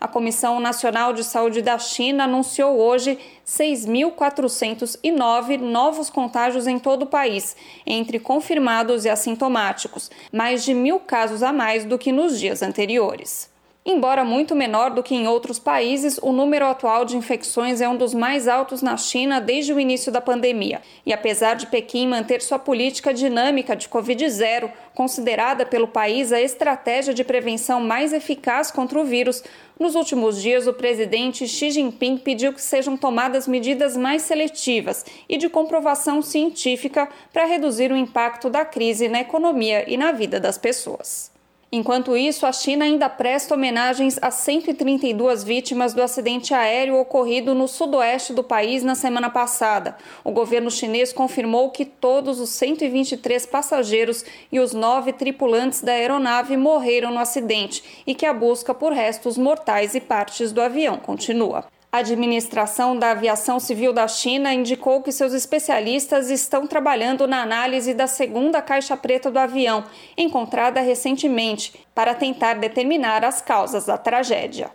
[0.00, 7.06] A Comissão Nacional de Saúde da China anunciou hoje 6.409 novos contágios em todo o
[7.06, 7.54] país,
[7.84, 13.49] entre confirmados e assintomáticos, mais de mil casos a mais do que nos dias anteriores.
[13.84, 17.96] Embora muito menor do que em outros países, o número atual de infecções é um
[17.96, 20.82] dos mais altos na China desde o início da pandemia.
[21.06, 27.14] E apesar de Pequim manter sua política dinâmica de Covid-0, considerada pelo país a estratégia
[27.14, 29.42] de prevenção mais eficaz contra o vírus,
[29.78, 35.38] nos últimos dias o presidente Xi Jinping pediu que sejam tomadas medidas mais seletivas e
[35.38, 40.58] de comprovação científica para reduzir o impacto da crise na economia e na vida das
[40.58, 41.39] pessoas.
[41.72, 47.68] Enquanto isso, a China ainda presta homenagens a 132 vítimas do acidente aéreo ocorrido no
[47.68, 49.96] sudoeste do país na semana passada.
[50.24, 56.56] O governo chinês confirmou que todos os 123 passageiros e os nove tripulantes da aeronave
[56.56, 61.66] morreram no acidente e que a busca por restos mortais e partes do avião continua.
[61.92, 67.92] A administração da aviação civil da China indicou que seus especialistas estão trabalhando na análise
[67.92, 69.84] da segunda caixa preta do avião,
[70.16, 74.70] encontrada recentemente, para tentar determinar as causas da tragédia.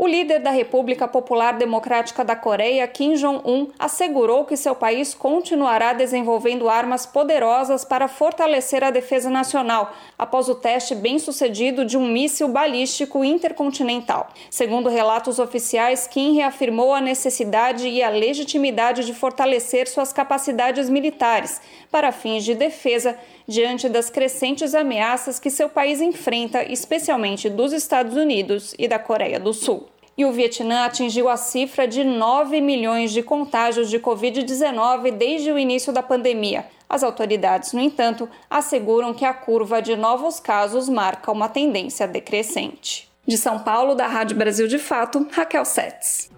[0.00, 5.92] O líder da República Popular Democrática da Coreia, Kim Jong-un, assegurou que seu país continuará
[5.92, 12.46] desenvolvendo armas poderosas para fortalecer a defesa nacional, após o teste bem-sucedido de um míssil
[12.46, 14.28] balístico intercontinental.
[14.48, 21.60] Segundo relatos oficiais, Kim reafirmou a necessidade e a legitimidade de fortalecer suas capacidades militares
[21.90, 23.18] para fins de defesa
[23.48, 29.40] diante das crescentes ameaças que seu país enfrenta, especialmente dos Estados Unidos e da Coreia
[29.40, 29.87] do Sul.
[30.18, 35.56] E o Vietnã atingiu a cifra de 9 milhões de contágios de Covid-19 desde o
[35.56, 36.66] início da pandemia.
[36.88, 43.08] As autoridades, no entanto, asseguram que a curva de novos casos marca uma tendência decrescente.
[43.24, 46.28] De São Paulo, da Rádio Brasil de Fato, Raquel Setz.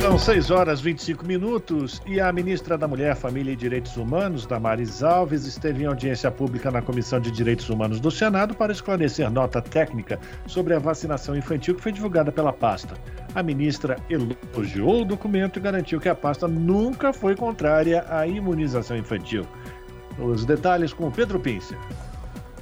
[0.00, 5.02] São 6 horas 25 minutos e a ministra da Mulher, Família e Direitos Humanos, Damares
[5.02, 9.60] Alves, esteve em audiência pública na Comissão de Direitos Humanos do Senado para esclarecer nota
[9.60, 12.94] técnica sobre a vacinação infantil que foi divulgada pela pasta.
[13.34, 18.96] A ministra elogiou o documento e garantiu que a pasta nunca foi contrária à imunização
[18.96, 19.44] infantil.
[20.18, 21.76] Os detalhes com Pedro Pincer.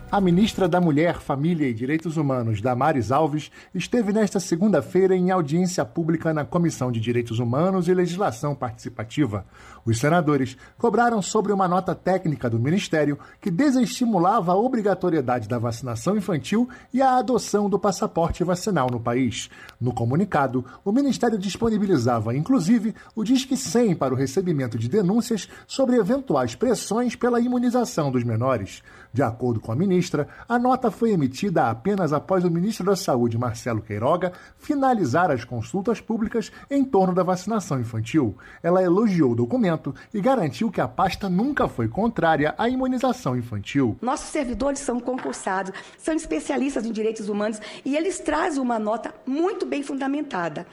[0.08, 5.84] A ministra da Mulher, Família e Direitos Humanos, Damares Alves, esteve nesta segunda-feira em audiência
[5.84, 9.44] pública na Comissão de Direitos Humanos e Legislação Participativa.
[9.84, 16.16] Os senadores cobraram sobre uma nota técnica do Ministério que desestimulava a obrigatoriedade da vacinação
[16.16, 19.50] infantil e a adoção do passaporte vacinal no país.
[19.80, 25.96] No comunicado, o Ministério disponibilizava, inclusive, o Disque 100 para o recebimento de denúncias sobre
[25.96, 28.84] eventuais pressões pela imunização dos menores.
[29.16, 33.38] De acordo com a ministra, a nota foi emitida apenas após o ministro da Saúde,
[33.38, 38.36] Marcelo Queiroga, finalizar as consultas públicas em torno da vacinação infantil.
[38.62, 43.96] Ela elogiou o documento e garantiu que a pasta nunca foi contrária à imunização infantil.
[44.02, 49.64] Nossos servidores são concursados, são especialistas em direitos humanos e eles trazem uma nota muito
[49.64, 50.66] bem fundamentada.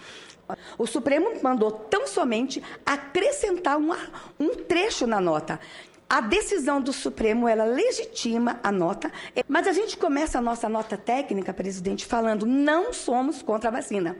[0.78, 3.98] O Supremo mandou tão somente acrescentar uma,
[4.38, 5.62] um trecho na nota
[6.10, 9.12] a decisão do Supremo, ela legitima a nota,
[9.48, 14.16] mas a gente começa a nossa nota técnica, presidente, falando não somos contra a vacina.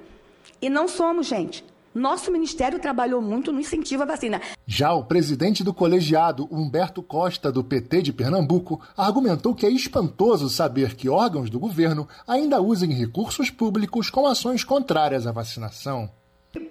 [0.62, 1.64] E não somos, gente.
[1.94, 4.42] Nosso ministério trabalhou muito no incentivo à vacina.
[4.66, 10.50] Já o presidente do colegiado, Humberto Costa, do PT de Pernambuco, argumentou que é espantoso
[10.50, 16.10] saber que órgãos do governo ainda usem recursos públicos com ações contrárias à vacinação.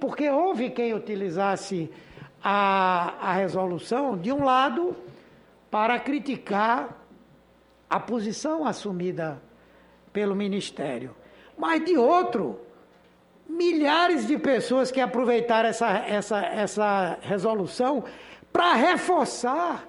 [0.00, 1.88] Porque houve quem utilizasse
[2.42, 4.96] a, a resolução, de um lado,
[5.70, 6.98] para criticar
[7.88, 9.40] a posição assumida
[10.12, 11.14] pelo Ministério,
[11.56, 12.60] mas de outro,
[13.48, 18.04] milhares de pessoas que aproveitaram essa, essa, essa resolução
[18.52, 19.88] para reforçar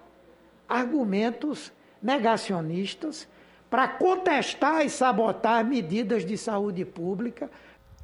[0.67, 1.71] argumentos
[2.01, 3.27] negacionistas,
[3.69, 7.49] para contestar e sabotar medidas de saúde pública,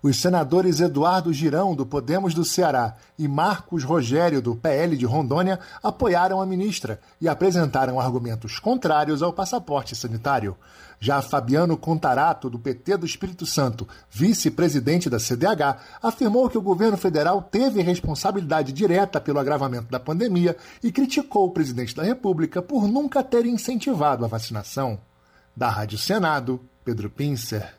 [0.02, 5.60] os senadores Eduardo Girão, do Podemos do Ceará, e Marcos Rogério, do PL de Rondônia,
[5.84, 10.56] apoiaram a ministra e apresentaram argumentos contrários ao passaporte sanitário.
[11.02, 16.98] Já Fabiano Contarato, do PT do Espírito Santo, vice-presidente da CDH, afirmou que o governo
[16.98, 22.88] federal teve responsabilidade direta pelo agravamento da pandemia e criticou o presidente da República por
[22.88, 25.00] nunca ter incentivado a vacinação.
[25.56, 27.78] Da Rádio Senado, Pedro Pincer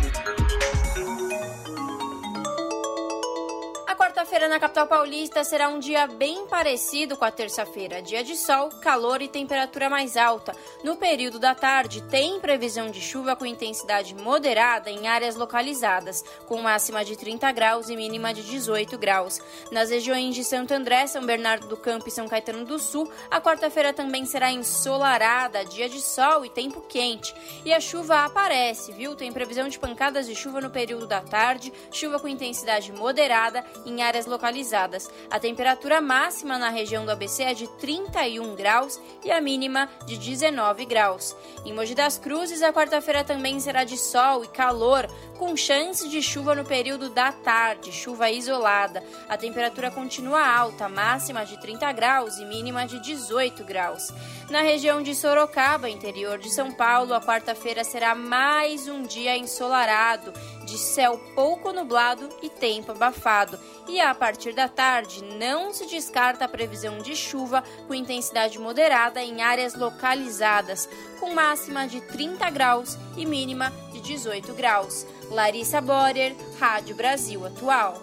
[4.41, 8.01] Quarta-feira na capital paulista será um dia bem parecido com a terça-feira.
[8.01, 10.55] Dia de sol, calor e temperatura mais alta.
[10.83, 16.59] No período da tarde, tem previsão de chuva com intensidade moderada em áreas localizadas, com
[16.59, 19.39] máxima de 30 graus e mínima de 18 graus.
[19.71, 23.39] Nas regiões de Santo André, São Bernardo do Campo e São Caetano do Sul, a
[23.39, 27.31] quarta-feira também será ensolarada, dia de sol e tempo quente.
[27.63, 29.15] E a chuva aparece, viu?
[29.15, 34.01] Tem previsão de pancadas de chuva no período da tarde, chuva com intensidade moderada em
[34.01, 35.11] áreas localizadas.
[35.29, 40.17] A temperatura máxima na região do ABC é de 31 graus e a mínima de
[40.17, 41.35] 19 graus.
[41.63, 46.21] Em Mogi das Cruzes, a quarta-feira também será de sol e calor, com chance de
[46.21, 49.03] chuva no período da tarde, chuva isolada.
[49.27, 54.13] A temperatura continua alta, máxima de 30 graus e mínima de 18 graus.
[54.49, 60.33] Na região de Sorocaba, interior de São Paulo, a quarta-feira será mais um dia ensolarado,
[60.71, 63.59] de céu pouco nublado e tempo abafado.
[63.89, 69.21] E a partir da tarde, não se descarta a previsão de chuva com intensidade moderada
[69.21, 70.87] em áreas localizadas,
[71.19, 75.05] com máxima de 30 graus e mínima de 18 graus.
[75.29, 78.01] Larissa Borer, Rádio Brasil Atual.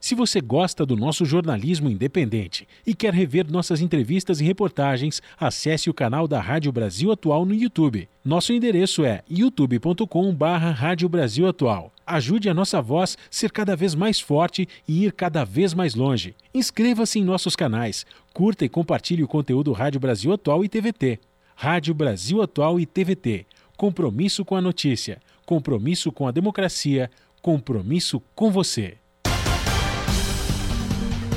[0.00, 5.90] Se você gosta do nosso jornalismo independente e quer rever nossas entrevistas e reportagens, acesse
[5.90, 8.08] o canal da Rádio Brasil Atual no YouTube.
[8.24, 11.92] Nosso endereço é youtube.com/barra Rádio Brasil Atual.
[12.06, 16.36] Ajude a nossa voz ser cada vez mais forte e ir cada vez mais longe.
[16.54, 21.18] Inscreva-se em nossos canais, curta e compartilhe o conteúdo Rádio Brasil Atual e TVT.
[21.56, 23.44] Rádio Brasil Atual e TVT.
[23.76, 27.10] Compromisso com a notícia, compromisso com a democracia,
[27.42, 28.98] compromisso com você.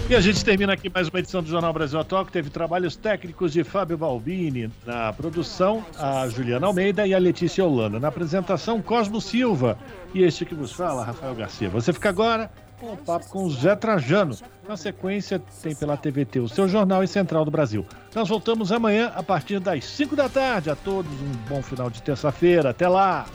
[0.09, 2.95] E a gente termina aqui mais uma edição do Jornal Brasil Atual, que teve trabalhos
[2.95, 7.99] técnicos de Fábio Balbini, na produção, a Juliana Almeida e a Letícia Holanda.
[7.99, 9.77] Na apresentação, Cosmo Silva.
[10.11, 11.69] E este que vos fala, Rafael Garcia.
[11.69, 12.49] Você fica agora
[12.79, 14.35] com o papo com o Zé Trajano.
[14.67, 17.85] Na sequência, tem pela TVT o seu Jornal e Central do Brasil.
[18.15, 20.71] Nós voltamos amanhã a partir das 5 da tarde.
[20.71, 22.71] A todos um bom final de terça-feira.
[22.71, 23.25] Até lá!